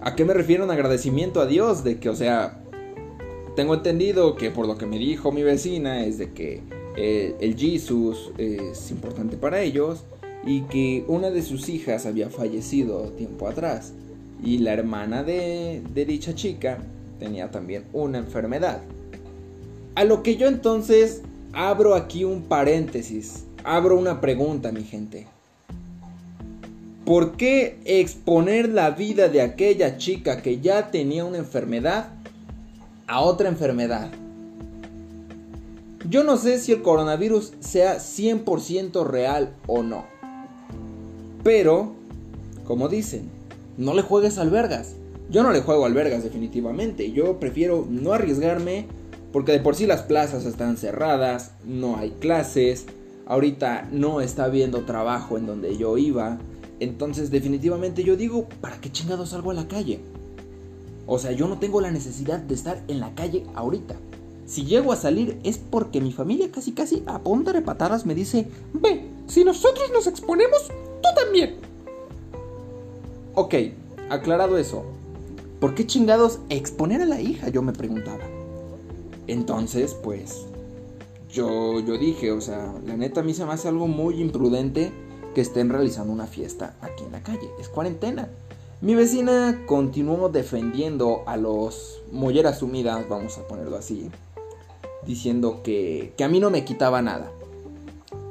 ¿A 0.00 0.14
qué 0.16 0.24
me 0.24 0.34
refiero 0.34 0.64
en 0.64 0.70
agradecimiento 0.70 1.40
a 1.40 1.46
Dios? 1.46 1.84
De 1.84 2.00
que, 2.00 2.08
o 2.08 2.16
sea, 2.16 2.58
tengo 3.54 3.74
entendido 3.74 4.36
que 4.36 4.50
por 4.50 4.66
lo 4.66 4.78
que 4.78 4.86
me 4.86 4.98
dijo 4.98 5.32
mi 5.32 5.42
vecina 5.42 6.04
es 6.04 6.18
de 6.18 6.32
que 6.32 6.62
eh, 6.96 7.36
el 7.40 7.56
Jesus 7.56 8.32
es 8.38 8.90
importante 8.90 9.36
para 9.36 9.60
ellos 9.60 10.04
y 10.44 10.62
que 10.62 11.04
una 11.06 11.30
de 11.30 11.42
sus 11.42 11.68
hijas 11.68 12.06
había 12.06 12.30
fallecido 12.30 13.10
tiempo 13.10 13.46
atrás 13.46 13.92
y 14.42 14.58
la 14.58 14.72
hermana 14.72 15.22
de, 15.22 15.82
de 15.92 16.04
dicha 16.06 16.34
chica 16.34 16.78
tenía 17.20 17.52
también 17.52 17.84
una 17.92 18.18
enfermedad. 18.18 18.82
A 19.94 20.02
lo 20.02 20.24
que 20.24 20.36
yo 20.36 20.48
entonces 20.48 21.22
abro 21.52 21.94
aquí 21.94 22.24
un 22.24 22.42
paréntesis, 22.42 23.44
abro 23.62 23.96
una 23.96 24.20
pregunta 24.20 24.72
mi 24.72 24.82
gente. 24.82 25.28
¿Por 27.04 27.36
qué 27.36 27.78
exponer 27.84 28.68
la 28.68 28.90
vida 28.90 29.28
de 29.28 29.42
aquella 29.42 29.98
chica 29.98 30.42
que 30.42 30.60
ya 30.60 30.90
tenía 30.90 31.24
una 31.24 31.38
enfermedad 31.38 32.10
a 33.10 33.20
otra 33.22 33.48
enfermedad. 33.48 34.08
Yo 36.08 36.22
no 36.22 36.36
sé 36.36 36.60
si 36.60 36.70
el 36.70 36.80
coronavirus 36.80 37.52
sea 37.58 37.96
100% 37.96 39.04
real 39.04 39.52
o 39.66 39.82
no. 39.82 40.04
Pero, 41.42 41.92
como 42.64 42.88
dicen, 42.88 43.28
no 43.76 43.94
le 43.94 44.02
juegues 44.02 44.38
al 44.38 44.50
vergas. 44.50 44.94
Yo 45.30 45.44
no 45.44 45.52
le 45.52 45.60
juego 45.60 45.86
al 45.86 45.94
vergas 45.94 46.24
definitivamente. 46.24 47.12
Yo 47.12 47.38
prefiero 47.38 47.86
no 47.88 48.12
arriesgarme 48.12 48.86
porque 49.32 49.52
de 49.52 49.60
por 49.60 49.76
sí 49.76 49.86
las 49.86 50.02
plazas 50.02 50.44
están 50.44 50.76
cerradas, 50.76 51.52
no 51.64 51.96
hay 51.96 52.10
clases, 52.10 52.86
ahorita 53.26 53.88
no 53.92 54.20
está 54.20 54.44
habiendo 54.44 54.84
trabajo 54.84 55.38
en 55.38 55.46
donde 55.46 55.76
yo 55.76 55.96
iba. 55.98 56.38
Entonces 56.80 57.30
definitivamente 57.30 58.02
yo 58.02 58.16
digo, 58.16 58.48
¿para 58.60 58.80
qué 58.80 58.90
chingados 58.90 59.28
salgo 59.28 59.52
a 59.52 59.54
la 59.54 59.68
calle? 59.68 60.00
O 61.06 61.20
sea, 61.20 61.30
yo 61.30 61.46
no 61.46 61.58
tengo 61.58 61.80
la 61.80 61.92
necesidad 61.92 62.40
de 62.40 62.54
estar 62.54 62.82
en 62.88 62.98
la 62.98 63.14
calle 63.14 63.46
ahorita. 63.54 63.94
Si 64.46 64.64
llego 64.64 64.92
a 64.92 64.96
salir 64.96 65.38
es 65.44 65.58
porque 65.58 66.00
mi 66.00 66.10
familia 66.10 66.50
casi 66.50 66.72
casi 66.72 67.04
a 67.06 67.20
punta 67.20 67.52
de 67.52 67.62
patadas 67.62 68.04
me 68.04 68.16
dice, 68.16 68.48
ve, 68.72 69.04
si 69.28 69.44
nosotros 69.44 69.92
nos 69.92 70.08
exponemos, 70.08 70.66
tú 71.00 71.08
también. 71.14 71.54
Ok, 73.34 73.54
aclarado 74.08 74.58
eso. 74.58 74.84
¿Por 75.60 75.74
qué 75.74 75.86
chingados 75.86 76.38
exponer 76.48 77.02
a 77.02 77.06
la 77.06 77.20
hija? 77.20 77.50
Yo 77.50 77.60
me 77.60 77.74
preguntaba. 77.74 78.24
Entonces, 79.26 79.94
pues, 79.94 80.46
yo, 81.30 81.80
yo 81.80 81.98
dije, 81.98 82.32
o 82.32 82.40
sea, 82.40 82.72
la 82.86 82.96
neta 82.96 83.20
a 83.20 83.22
mí 83.22 83.34
se 83.34 83.44
me 83.44 83.52
hace 83.52 83.68
algo 83.68 83.86
muy 83.86 84.22
imprudente 84.22 84.90
que 85.34 85.42
estén 85.42 85.68
realizando 85.68 86.14
una 86.14 86.26
fiesta 86.26 86.76
aquí 86.80 87.04
en 87.04 87.12
la 87.12 87.22
calle. 87.22 87.50
Es 87.60 87.68
cuarentena. 87.68 88.30
Mi 88.80 88.94
vecina 88.94 89.64
continuó 89.66 90.30
defendiendo 90.30 91.24
a 91.26 91.36
los 91.36 92.02
molleras 92.10 92.60
sumidas, 92.60 93.06
vamos 93.10 93.36
a 93.36 93.46
ponerlo 93.46 93.76
así, 93.76 94.10
diciendo 95.06 95.60
que, 95.62 96.14
que 96.16 96.24
a 96.24 96.28
mí 96.28 96.40
no 96.40 96.48
me 96.48 96.64
quitaba 96.64 97.02
nada. 97.02 97.30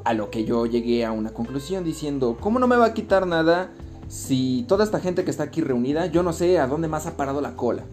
A 0.04 0.16
lo 0.16 0.32
que 0.32 0.46
yo 0.46 0.66
llegué 0.66 1.06
a 1.06 1.12
una 1.12 1.32
conclusión 1.32 1.84
diciendo, 1.84 2.38
¿cómo 2.40 2.58
no 2.58 2.66
me 2.66 2.76
va 2.76 2.88
a 2.88 2.94
quitar 2.96 3.28
nada 3.28 3.72
si 4.10 4.66
toda 4.68 4.84
esta 4.84 5.00
gente 5.00 5.24
que 5.24 5.32
está 5.32 5.44
aquí 5.44 5.62
reunida, 5.62 6.08
yo 6.08 6.24
no 6.24 6.34
sé 6.34 6.60
a 6.60 6.68
dónde 6.68 6.88
más 6.88 7.06
ha 7.06 7.16
parado 7.16 7.40
la 7.40 7.56
cola? 7.56 7.84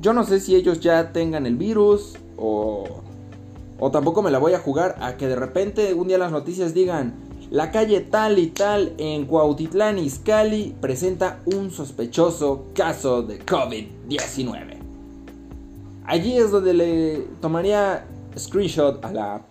Yo 0.00 0.12
no 0.12 0.24
sé 0.24 0.40
si 0.40 0.54
ellos 0.54 0.80
ya 0.80 1.12
tengan 1.12 1.46
el 1.46 1.56
virus 1.56 2.14
o, 2.38 2.84
o 3.78 3.90
tampoco 3.90 4.22
me 4.22 4.30
la 4.30 4.38
voy 4.38 4.54
a 4.54 4.58
jugar 4.58 4.96
a 5.00 5.16
que 5.16 5.26
de 5.26 5.36
repente 5.36 5.92
un 5.94 6.08
día 6.08 6.16
las 6.16 6.32
noticias 6.32 6.72
digan, 6.72 7.14
la 7.50 7.70
calle 7.70 8.00
tal 8.00 8.38
y 8.38 8.46
tal 8.46 8.94
en 8.98 9.26
Cuautitlán, 9.26 9.98
Izcalli, 9.98 10.74
presenta 10.80 11.40
un 11.44 11.70
sospechoso 11.70 12.66
caso 12.74 13.22
de 13.22 13.44
COVID-19. 13.44 14.78
Allí 16.06 16.38
es 16.38 16.50
donde 16.50 16.72
le 16.72 17.26
tomaría 17.40 18.06
screenshot 18.38 19.04
a 19.04 19.12
la, 19.12 19.42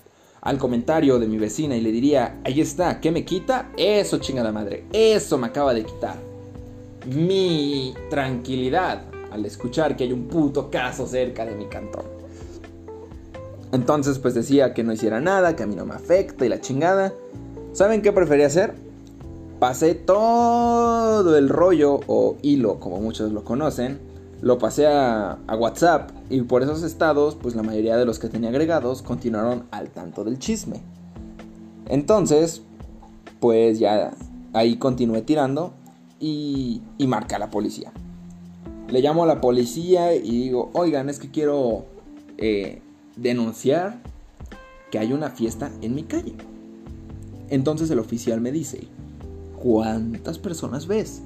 al 0.41 0.57
comentario 0.57 1.19
de 1.19 1.27
mi 1.27 1.37
vecina 1.37 1.75
y 1.75 1.81
le 1.81 1.91
diría, 1.91 2.41
ahí 2.43 2.61
está, 2.61 2.99
¿qué 2.99 3.11
me 3.11 3.23
quita? 3.23 3.71
Eso 3.77 4.17
chingada 4.17 4.51
madre, 4.51 4.85
eso 4.91 5.37
me 5.37 5.47
acaba 5.47 5.73
de 5.73 5.85
quitar. 5.85 6.15
Mi 7.05 7.93
tranquilidad 8.09 9.03
al 9.31 9.45
escuchar 9.45 9.95
que 9.95 10.03
hay 10.03 10.13
un 10.13 10.27
puto 10.27 10.69
caso 10.69 11.07
cerca 11.07 11.45
de 11.45 11.55
mi 11.55 11.65
cantón. 11.65 12.05
Entonces 13.71 14.19
pues 14.19 14.33
decía 14.33 14.73
que 14.73 14.83
no 14.83 14.91
hiciera 14.91 15.21
nada, 15.21 15.55
que 15.55 15.63
a 15.63 15.67
mí 15.67 15.75
no 15.75 15.85
me 15.85 15.95
afecta 15.95 16.45
y 16.45 16.49
la 16.49 16.59
chingada. 16.59 17.13
¿Saben 17.71 18.01
qué 18.01 18.11
prefería 18.11 18.47
hacer? 18.47 18.73
Pasé 19.59 19.95
todo 19.95 21.37
el 21.37 21.47
rollo 21.47 22.01
o 22.07 22.35
hilo, 22.41 22.79
como 22.79 22.99
muchos 22.99 23.31
lo 23.31 23.43
conocen, 23.43 23.99
lo 24.41 24.57
pasé 24.57 24.87
a, 24.87 25.37
WhatsApp 25.57 26.11
y 26.31 26.41
por 26.43 26.63
esos 26.63 26.83
estados, 26.83 27.35
pues 27.35 27.55
la 27.55 27.63
mayoría 27.63 27.97
de 27.97 28.05
los 28.05 28.17
que 28.17 28.29
tenía 28.29 28.49
agregados 28.49 29.01
continuaron 29.01 29.65
al 29.71 29.89
tanto 29.89 30.23
del 30.23 30.39
chisme. 30.39 30.81
Entonces, 31.89 32.61
pues 33.39 33.79
ya 33.79 34.11
ahí 34.53 34.77
continué 34.77 35.21
tirando 35.21 35.73
y, 36.19 36.81
y 36.97 37.07
marca 37.07 37.35
a 37.35 37.39
la 37.39 37.49
policía. 37.49 37.91
Le 38.87 39.01
llamo 39.01 39.23
a 39.23 39.27
la 39.27 39.41
policía 39.41 40.15
y 40.15 40.43
digo, 40.43 40.69
oigan, 40.73 41.09
es 41.09 41.19
que 41.19 41.31
quiero 41.31 41.85
eh, 42.37 42.81
denunciar 43.15 44.01
que 44.89 44.99
hay 44.99 45.13
una 45.13 45.29
fiesta 45.29 45.71
en 45.81 45.95
mi 45.95 46.03
calle. 46.03 46.35
Entonces 47.49 47.89
el 47.91 47.99
oficial 47.99 48.41
me 48.41 48.51
dice, 48.51 48.87
¿cuántas 49.61 50.39
personas 50.39 50.87
ves? 50.87 51.21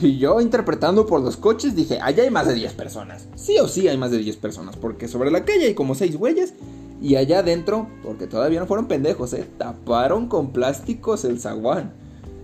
Y 0.00 0.18
yo 0.18 0.40
interpretando 0.40 1.06
por 1.06 1.20
los 1.20 1.36
coches 1.36 1.74
dije, 1.76 1.98
allá 2.00 2.24
hay 2.24 2.30
más 2.30 2.48
de 2.48 2.54
10 2.54 2.72
personas. 2.72 3.28
Sí 3.36 3.58
o 3.58 3.68
sí 3.68 3.88
hay 3.88 3.96
más 3.96 4.10
de 4.10 4.18
10 4.18 4.36
personas, 4.38 4.76
porque 4.76 5.08
sobre 5.08 5.30
la 5.30 5.44
calle 5.44 5.66
hay 5.66 5.74
como 5.74 5.94
6 5.94 6.16
güeyes. 6.16 6.54
Y 7.00 7.16
allá 7.16 7.40
adentro, 7.40 7.88
porque 8.02 8.26
todavía 8.26 8.60
no 8.60 8.66
fueron 8.66 8.88
pendejos, 8.88 9.32
¿eh? 9.34 9.46
taparon 9.58 10.28
con 10.28 10.52
plásticos 10.52 11.24
el 11.24 11.38
zaguán. 11.40 11.92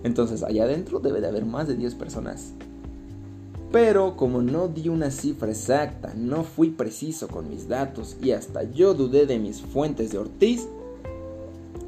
Entonces 0.04 0.42
allá 0.42 0.64
adentro 0.64 1.00
debe 1.00 1.20
de 1.20 1.28
haber 1.28 1.44
más 1.44 1.66
de 1.66 1.76
10 1.76 1.94
personas. 1.94 2.52
Pero 3.72 4.16
como 4.16 4.42
no 4.42 4.68
di 4.68 4.88
una 4.88 5.10
cifra 5.10 5.50
exacta, 5.50 6.12
no 6.16 6.42
fui 6.42 6.70
preciso 6.70 7.28
con 7.28 7.48
mis 7.48 7.68
datos 7.68 8.16
y 8.20 8.32
hasta 8.32 8.64
yo 8.64 8.94
dudé 8.94 9.26
de 9.26 9.38
mis 9.38 9.60
fuentes 9.60 10.10
de 10.10 10.18
Ortiz, 10.18 10.66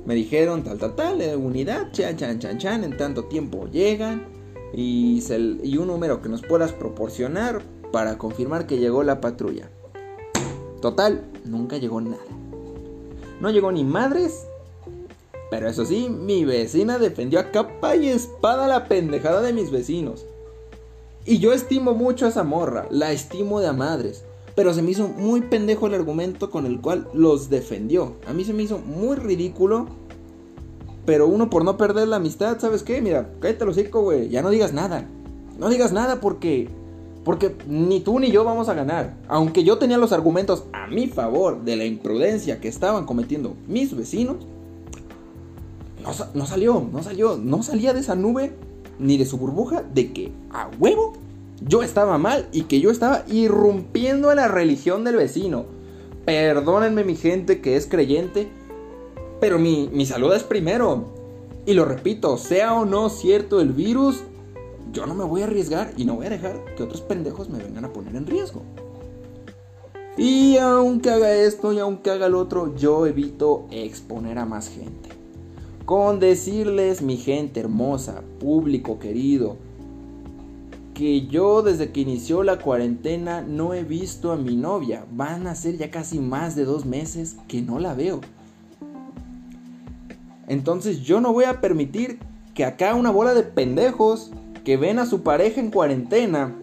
me 0.06 0.14
dijeron 0.14 0.62
tal, 0.62 0.78
tal, 0.78 0.94
tal, 0.94 1.20
eh, 1.20 1.34
unidad, 1.34 1.90
chan, 1.92 2.16
chan, 2.16 2.38
chan, 2.38 2.58
chan, 2.58 2.84
en 2.84 2.96
tanto 2.96 3.24
tiempo 3.24 3.66
llegan 3.66 4.31
y, 4.72 5.76
un 5.76 5.86
número 5.86 6.22
que 6.22 6.28
nos 6.28 6.42
puedas 6.42 6.72
proporcionar 6.72 7.62
para 7.92 8.18
confirmar 8.18 8.66
que 8.66 8.78
llegó 8.78 9.02
la 9.02 9.20
patrulla. 9.20 9.68
Total, 10.80 11.24
nunca 11.44 11.76
llegó 11.76 12.00
nada. 12.00 12.22
No 13.40 13.50
llegó 13.50 13.70
ni 13.70 13.84
madres. 13.84 14.46
Pero 15.50 15.68
eso 15.68 15.84
sí, 15.84 16.08
mi 16.08 16.44
vecina 16.44 16.98
defendió 16.98 17.38
a 17.38 17.50
capa 17.50 17.94
y 17.96 18.08
espada 18.08 18.66
la 18.66 18.88
pendejada 18.88 19.42
de 19.42 19.52
mis 19.52 19.70
vecinos. 19.70 20.24
Y 21.26 21.38
yo 21.38 21.52
estimo 21.52 21.94
mucho 21.94 22.24
a 22.24 22.30
esa 22.30 22.42
morra, 22.42 22.86
la 22.90 23.12
estimo 23.12 23.60
de 23.60 23.68
a 23.68 23.72
madres. 23.72 24.24
Pero 24.54 24.74
se 24.74 24.82
me 24.82 24.90
hizo 24.90 25.08
muy 25.08 25.42
pendejo 25.42 25.86
el 25.86 25.94
argumento 25.94 26.50
con 26.50 26.66
el 26.66 26.80
cual 26.80 27.08
los 27.14 27.48
defendió. 27.48 28.16
A 28.26 28.32
mí 28.32 28.44
se 28.44 28.52
me 28.52 28.62
hizo 28.62 28.78
muy 28.78 29.16
ridículo. 29.16 29.86
Pero 31.04 31.26
uno 31.26 31.50
por 31.50 31.64
no 31.64 31.76
perder 31.76 32.08
la 32.08 32.16
amistad, 32.16 32.58
¿sabes 32.60 32.82
qué? 32.82 33.00
Mira, 33.00 33.30
cállate 33.40 33.64
los 33.64 33.76
hocico, 33.76 34.02
güey. 34.02 34.28
Ya 34.28 34.42
no 34.42 34.50
digas 34.50 34.72
nada. 34.72 35.04
No 35.58 35.68
digas 35.68 35.92
nada 35.92 36.20
porque 36.20 36.68
Porque 37.24 37.54
ni 37.68 38.00
tú 38.00 38.18
ni 38.18 38.30
yo 38.30 38.44
vamos 38.44 38.68
a 38.68 38.74
ganar. 38.74 39.14
Aunque 39.28 39.64
yo 39.64 39.78
tenía 39.78 39.98
los 39.98 40.12
argumentos 40.12 40.64
a 40.72 40.86
mi 40.88 41.06
favor 41.06 41.62
de 41.62 41.76
la 41.76 41.84
imprudencia 41.84 42.60
que 42.60 42.68
estaban 42.68 43.06
cometiendo 43.06 43.54
mis 43.68 43.96
vecinos, 43.96 44.36
no, 46.34 46.46
salió, 46.46 46.84
no 46.92 47.02
salió, 47.02 47.36
no 47.36 47.62
salía 47.62 47.92
de 47.92 48.00
esa 48.00 48.16
nube 48.16 48.52
ni 48.98 49.18
de 49.18 49.24
su 49.24 49.38
burbuja 49.38 49.82
de 49.94 50.12
que 50.12 50.32
a 50.50 50.68
huevo 50.80 51.12
yo 51.64 51.82
estaba 51.82 52.18
mal 52.18 52.48
y 52.52 52.62
que 52.62 52.80
yo 52.80 52.90
estaba 52.90 53.24
irrumpiendo 53.28 54.30
en 54.30 54.36
la 54.36 54.48
religión 54.48 55.04
del 55.04 55.16
vecino. 55.16 55.64
Perdónenme 56.24 57.04
mi 57.04 57.14
gente 57.14 57.60
que 57.60 57.76
es 57.76 57.86
creyente, 57.86 58.48
pero 59.42 59.58
mi, 59.58 59.90
mi 59.92 60.06
salud 60.06 60.32
es 60.34 60.44
primero. 60.44 61.02
Y 61.66 61.72
lo 61.72 61.84
repito, 61.84 62.36
sea 62.36 62.74
o 62.74 62.84
no 62.84 63.08
cierto 63.08 63.60
el 63.60 63.72
virus, 63.72 64.20
yo 64.92 65.04
no 65.04 65.16
me 65.16 65.24
voy 65.24 65.40
a 65.40 65.46
arriesgar 65.46 65.92
y 65.96 66.04
no 66.04 66.14
voy 66.14 66.26
a 66.26 66.30
dejar 66.30 66.64
que 66.76 66.84
otros 66.84 67.00
pendejos 67.00 67.50
me 67.50 67.58
vengan 67.58 67.84
a 67.84 67.92
poner 67.92 68.14
en 68.14 68.24
riesgo. 68.24 68.62
Y 70.16 70.58
aunque 70.58 71.10
haga 71.10 71.34
esto 71.34 71.72
y 71.72 71.80
aunque 71.80 72.10
haga 72.10 72.28
lo 72.28 72.38
otro, 72.38 72.76
yo 72.76 73.04
evito 73.04 73.66
exponer 73.72 74.38
a 74.38 74.44
más 74.44 74.68
gente. 74.68 75.08
Con 75.86 76.20
decirles, 76.20 77.02
mi 77.02 77.16
gente 77.16 77.58
hermosa, 77.58 78.22
público 78.38 79.00
querido, 79.00 79.56
que 80.94 81.26
yo 81.26 81.62
desde 81.62 81.90
que 81.90 82.02
inició 82.02 82.44
la 82.44 82.60
cuarentena 82.60 83.40
no 83.40 83.74
he 83.74 83.82
visto 83.82 84.30
a 84.30 84.36
mi 84.36 84.54
novia. 84.54 85.04
Van 85.10 85.48
a 85.48 85.56
ser 85.56 85.78
ya 85.78 85.90
casi 85.90 86.20
más 86.20 86.54
de 86.54 86.64
dos 86.64 86.84
meses 86.84 87.38
que 87.48 87.60
no 87.60 87.80
la 87.80 87.94
veo. 87.94 88.20
Entonces 90.52 91.00
yo 91.00 91.22
no 91.22 91.32
voy 91.32 91.46
a 91.46 91.62
permitir 91.62 92.18
que 92.54 92.66
acá 92.66 92.94
una 92.94 93.10
bola 93.10 93.32
de 93.32 93.42
pendejos 93.42 94.32
que 94.66 94.76
ven 94.76 94.98
a 94.98 95.06
su 95.06 95.22
pareja 95.22 95.58
en 95.60 95.70
cuarentena, 95.70 96.54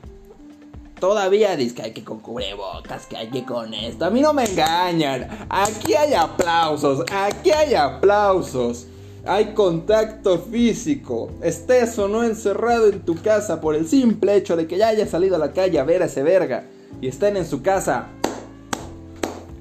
todavía 1.00 1.56
dicen 1.56 1.76
que 1.76 1.82
hay 1.82 1.94
que 1.94 2.04
con 2.04 2.20
cubrebocas, 2.20 3.08
que 3.08 3.18
hay 3.18 3.30
que 3.32 3.44
con 3.46 3.74
esto. 3.74 4.06
A 4.06 4.12
mí 4.12 4.22
no 4.22 4.32
me 4.32 4.44
engañan. 4.44 5.28
Aquí 5.50 5.96
hay 5.96 6.14
aplausos, 6.14 7.04
aquí 7.12 7.50
hay 7.50 7.74
aplausos. 7.74 8.86
Hay 9.26 9.56
contacto 9.56 10.38
físico. 10.38 11.32
Estés 11.42 11.98
o 11.98 12.08
no 12.08 12.24
encerrado 12.24 12.90
en 12.90 13.00
tu 13.00 13.16
casa 13.16 13.60
por 13.60 13.74
el 13.74 13.88
simple 13.88 14.36
hecho 14.36 14.56
de 14.56 14.68
que 14.68 14.78
ya 14.78 14.90
haya 14.90 15.08
salido 15.08 15.36
a 15.36 15.40
la 15.40 15.52
calle 15.52 15.80
a 15.80 15.84
ver 15.84 16.04
a 16.04 16.06
ese 16.06 16.22
verga 16.22 16.64
y 17.02 17.08
estén 17.08 17.38
en 17.38 17.46
su 17.48 17.64
casa 17.64 18.10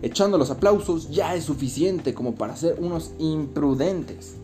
echando 0.02 0.38
los 0.38 0.50
aplausos, 0.50 1.10
ya 1.10 1.34
es 1.34 1.44
suficiente 1.44 2.14
como 2.14 2.34
para 2.34 2.56
ser 2.56 2.76
unos 2.80 3.12
imprudentes. 3.18 4.36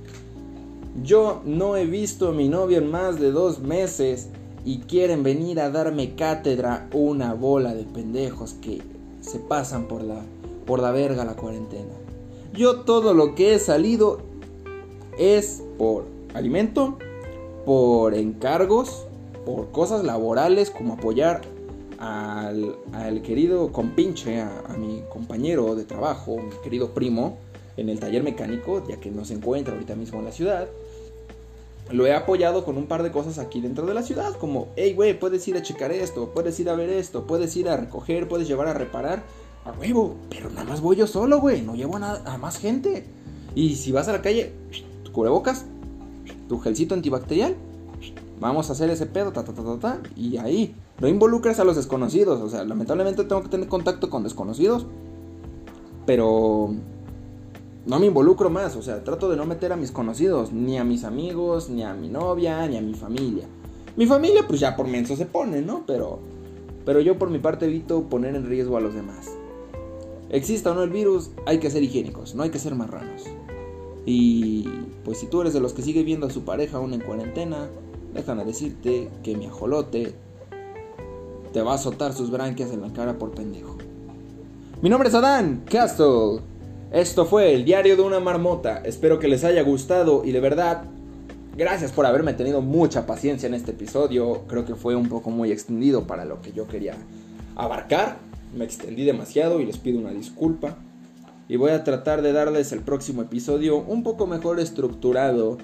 Yo 1.03 1.43
no 1.45 1.77
he 1.77 1.87
visto 1.87 2.29
a 2.29 2.33
mi 2.33 2.49
novio 2.49 2.79
en 2.79 2.91
más 2.91 3.19
de 3.19 3.33
dos 3.33 3.61
meses 3.61 4.29
y 4.65 4.79
quieren 4.79 5.23
venir 5.23 5.61
a 5.61 5.71
darme 5.71 6.15
cátedra 6.15 6.89
una 6.93 7.35
bola 7.35 7.75
de 7.75 7.85
pendejos 7.85 8.55
que 8.55 8.81
se 9.21 9.39
pasan 9.39 9.87
por 9.87 10.03
la, 10.03 10.23
por 10.67 10.81
la 10.81 10.91
verga 10.93 11.25
la 11.25 11.35
cuarentena. 11.35 11.93
Yo 12.53 12.81
todo 12.81 13.15
lo 13.15 13.35
que 13.35 13.55
he 13.55 13.59
salido 13.59 14.21
es 15.19 15.63
por 15.77 16.05
alimento, 16.35 16.99
por 17.65 18.15
encargos, 18.15 19.07
por 19.45 19.71
cosas 19.71 20.05
laborales 20.05 20.71
como 20.71 20.95
apoyar 20.95 21.43
al, 21.99 23.23
querido 23.23 23.73
compinche, 23.73 24.41
a, 24.41 24.75
mi 24.79 25.03
compañero 25.09 25.75
de 25.75 25.85
trabajo, 25.85 26.37
mi 26.37 26.57
querido 26.63 26.91
primo, 26.91 27.39
en 27.77 27.89
el 27.89 27.99
taller 27.99 28.23
mecánico, 28.23 28.87
ya 28.89 28.99
que 28.99 29.11
no 29.11 29.25
se 29.25 29.35
encuentra 29.35 29.75
ahorita 29.75 29.97
mismo 29.97 30.19
en 30.19 30.25
la 30.25 30.33
ciudad. 30.33 30.69
Lo 31.91 32.07
he 32.07 32.15
apoyado 32.15 32.65
con 32.65 32.79
un 32.79 32.87
par 32.87 33.03
de 33.03 33.11
cosas 33.11 33.39
aquí 33.39 33.61
dentro 33.61 33.87
de 33.87 33.95
la 33.95 34.03
ciudad, 34.03 34.33
como, 34.35 34.69
hey, 34.77 34.95
güey, 34.95 35.19
puedes 35.19 35.47
ir 35.49 35.57
a 35.57 35.63
checar 35.63 35.93
esto, 35.93 36.31
puedes 36.33 36.59
ir 36.61 36.71
a 36.71 36.75
ver 36.75 36.89
esto, 36.89 37.27
puedes 37.27 37.55
ir 37.57 37.69
a 37.69 37.77
recoger, 37.77 38.29
puedes 38.29 38.49
llevar 38.49 38.69
a 38.69 38.75
reparar, 38.75 39.23
a 39.65 39.73
huevo, 39.73 40.17
pero 40.31 40.51
nada 40.51 40.65
más 40.65 40.81
voy 40.81 40.97
yo 40.97 41.07
solo, 41.07 41.41
güey, 41.41 41.63
no 41.63 41.75
llevo 41.75 41.97
a, 41.97 42.23
a 42.25 42.39
más 42.39 42.59
gente. 42.59 43.05
Y 43.55 43.77
si 43.77 43.93
vas 43.93 44.09
a 44.09 44.13
la 44.13 44.23
calle, 44.23 44.53
tu 45.05 45.13
cubrebocas, 45.13 45.67
tu 46.49 46.59
gelcito 46.59 46.95
antibacterial, 46.95 47.55
vamos 48.41 48.69
a 48.69 48.73
hacer 48.73 48.91
ese 48.91 49.07
pedo, 49.07 49.33
ta, 49.33 49.45
ta, 49.45 49.53
ta, 49.53 49.63
ta, 49.63 49.79
ta, 49.79 50.01
y 50.17 50.37
ahí, 50.39 50.75
no 51.01 51.09
involucres 51.09 51.59
a 51.59 51.65
los 51.65 51.77
desconocidos, 51.77 52.41
o 52.41 52.49
sea, 52.49 52.65
lamentablemente 52.65 53.25
tengo 53.25 53.43
que 53.43 53.49
tener 53.49 53.69
contacto 53.69 54.11
con 54.11 54.23
desconocidos, 54.23 54.87
pero 56.07 56.75
no 57.87 57.99
me 57.99 58.07
involucro 58.07 58.49
más, 58.49 58.77
o 58.77 58.83
sea, 58.83 59.03
trato 59.05 59.29
de 59.29 59.37
no 59.37 59.45
meter 59.45 59.73
a 59.73 59.77
mis 59.77 59.91
conocidos, 59.91 60.53
ni 60.53 60.79
a 60.79 60.85
mis 60.85 61.05
amigos, 61.05 61.69
ni 61.69 61.83
a 61.83 61.95
mi 61.95 62.09
novia, 62.09 62.67
ni 62.69 62.77
a 62.77 62.83
mi 62.83 62.95
familia. 62.95 63.47
Mi 63.97 64.07
familia 64.07 64.47
pues 64.47 64.61
ya 64.61 64.77
por 64.77 64.87
menso 64.87 65.17
se 65.17 65.27
pone, 65.27 65.63
¿no? 65.63 65.85
Pero, 65.87 66.19
pero 66.85 67.01
yo 67.01 67.19
por 67.19 67.31
mi 67.31 67.39
parte 67.39 67.67
evito 67.67 68.05
poner 68.05 68.35
en 68.35 68.47
riesgo 68.47 68.77
a 68.77 68.81
los 68.81 68.95
demás. 68.95 69.31
Exista 70.31 70.73
o 70.73 70.75
no 70.75 70.83
el 70.83 70.91
virus, 70.91 71.31
hay 71.47 71.59
que 71.59 71.71
ser 71.71 71.83
higiénicos, 71.83 72.35
no 72.35 72.43
hay 72.43 72.51
que 72.51 72.59
ser 72.59 72.75
marranos. 72.75 73.25
Y 74.07 74.69
pues 75.05 75.19
si 75.19 75.27
tú 75.27 75.41
eres 75.41 75.53
de 75.53 75.61
los 75.61 75.73
que 75.73 75.83
sigue 75.83 76.03
viendo 76.03 76.27
a 76.27 76.31
su 76.31 76.45
pareja 76.45 76.79
aún 76.79 76.93
en 76.95 77.01
cuarentena, 77.01 77.69
déjame 78.15 78.45
decirte 78.45 79.11
que 79.23 79.37
mi 79.37 79.47
ajolote 79.47 80.15
te 81.55 81.63
va 81.63 81.71
a 81.71 81.75
azotar 81.77 82.13
sus 82.13 82.33
branquias 82.33 82.73
en 82.73 82.81
la 82.81 82.93
cara 82.93 83.17
por 83.17 83.31
pendejo. 83.31 83.79
Mi 84.83 84.91
nombre 84.91 85.09
es 85.09 85.15
Adán 85.15 85.63
Castle. 85.65 86.41
Esto 86.91 87.27
fue 87.27 87.55
el 87.55 87.65
diario 87.65 87.95
de 87.95 88.03
una 88.03 88.19
marmota. 88.19 88.83
Espero 88.85 89.21
que 89.21 89.29
les 89.29 89.45
haya 89.45 89.63
gustado 89.63 90.25
y 90.25 90.33
de 90.33 90.41
verdad, 90.41 90.83
gracias 91.57 91.93
por 91.93 92.07
haberme 92.07 92.35
tenido 92.35 92.61
mucha 92.61 93.07
paciencia 93.07 93.47
en 93.47 93.55
este 93.55 93.71
episodio. 93.71 94.43
Creo 94.49 94.65
que 94.65 94.75
fue 94.75 94.97
un 94.97 95.09
poco 95.09 95.31
muy 95.31 95.53
extendido 95.53 96.09
para 96.09 96.25
lo 96.25 96.43
que 96.43 96.53
yo 96.53 96.67
quería 96.67 96.97
abarcar. 97.55 98.17
Me 98.53 98.65
extendí 98.65 99.05
demasiado 99.05 99.61
y 99.61 99.65
les 99.65 99.79
pido 99.79 100.01
una 100.01 100.11
disculpa. 100.11 100.77
Y 101.49 101.55
voy 101.55 101.71
a 101.71 101.85
tratar 101.85 102.21
de 102.23 102.33
darles 102.33 102.73
el 102.73 102.81
próximo 102.81 103.23
episodio 103.23 103.77
un 103.77 104.03
poco 104.03 104.27
mejor 104.27 104.59
estructurado 104.59 105.59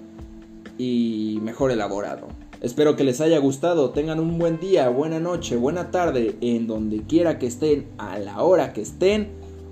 y 0.78 1.40
mejor 1.42 1.72
elaborado. 1.72 2.28
Espero 2.60 2.94
que 2.94 3.04
les 3.04 3.22
haya 3.22 3.38
gustado, 3.38 3.90
tengan 3.90 4.20
un 4.20 4.38
buen 4.38 4.60
día, 4.60 4.90
buena 4.90 5.18
noche, 5.18 5.56
buena 5.56 5.90
tarde, 5.90 6.36
en 6.42 6.66
donde 6.66 7.02
quiera 7.02 7.38
que 7.38 7.46
estén, 7.46 7.86
a 7.96 8.18
la 8.18 8.42
hora 8.42 8.74
que 8.74 8.82
estén 8.82 9.28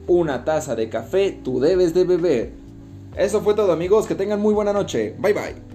una 0.06 0.46
taza 0.46 0.74
de 0.74 0.88
café 0.88 1.38
tú 1.44 1.60
debes 1.60 1.92
de 1.92 2.04
beber. 2.04 2.52
Eso 3.14 3.42
fue 3.42 3.54
todo 3.54 3.72
amigos, 3.72 4.06
que 4.06 4.14
tengan 4.14 4.40
muy 4.40 4.54
buena 4.54 4.72
noche. 4.72 5.14
Bye 5.18 5.34
bye. 5.34 5.67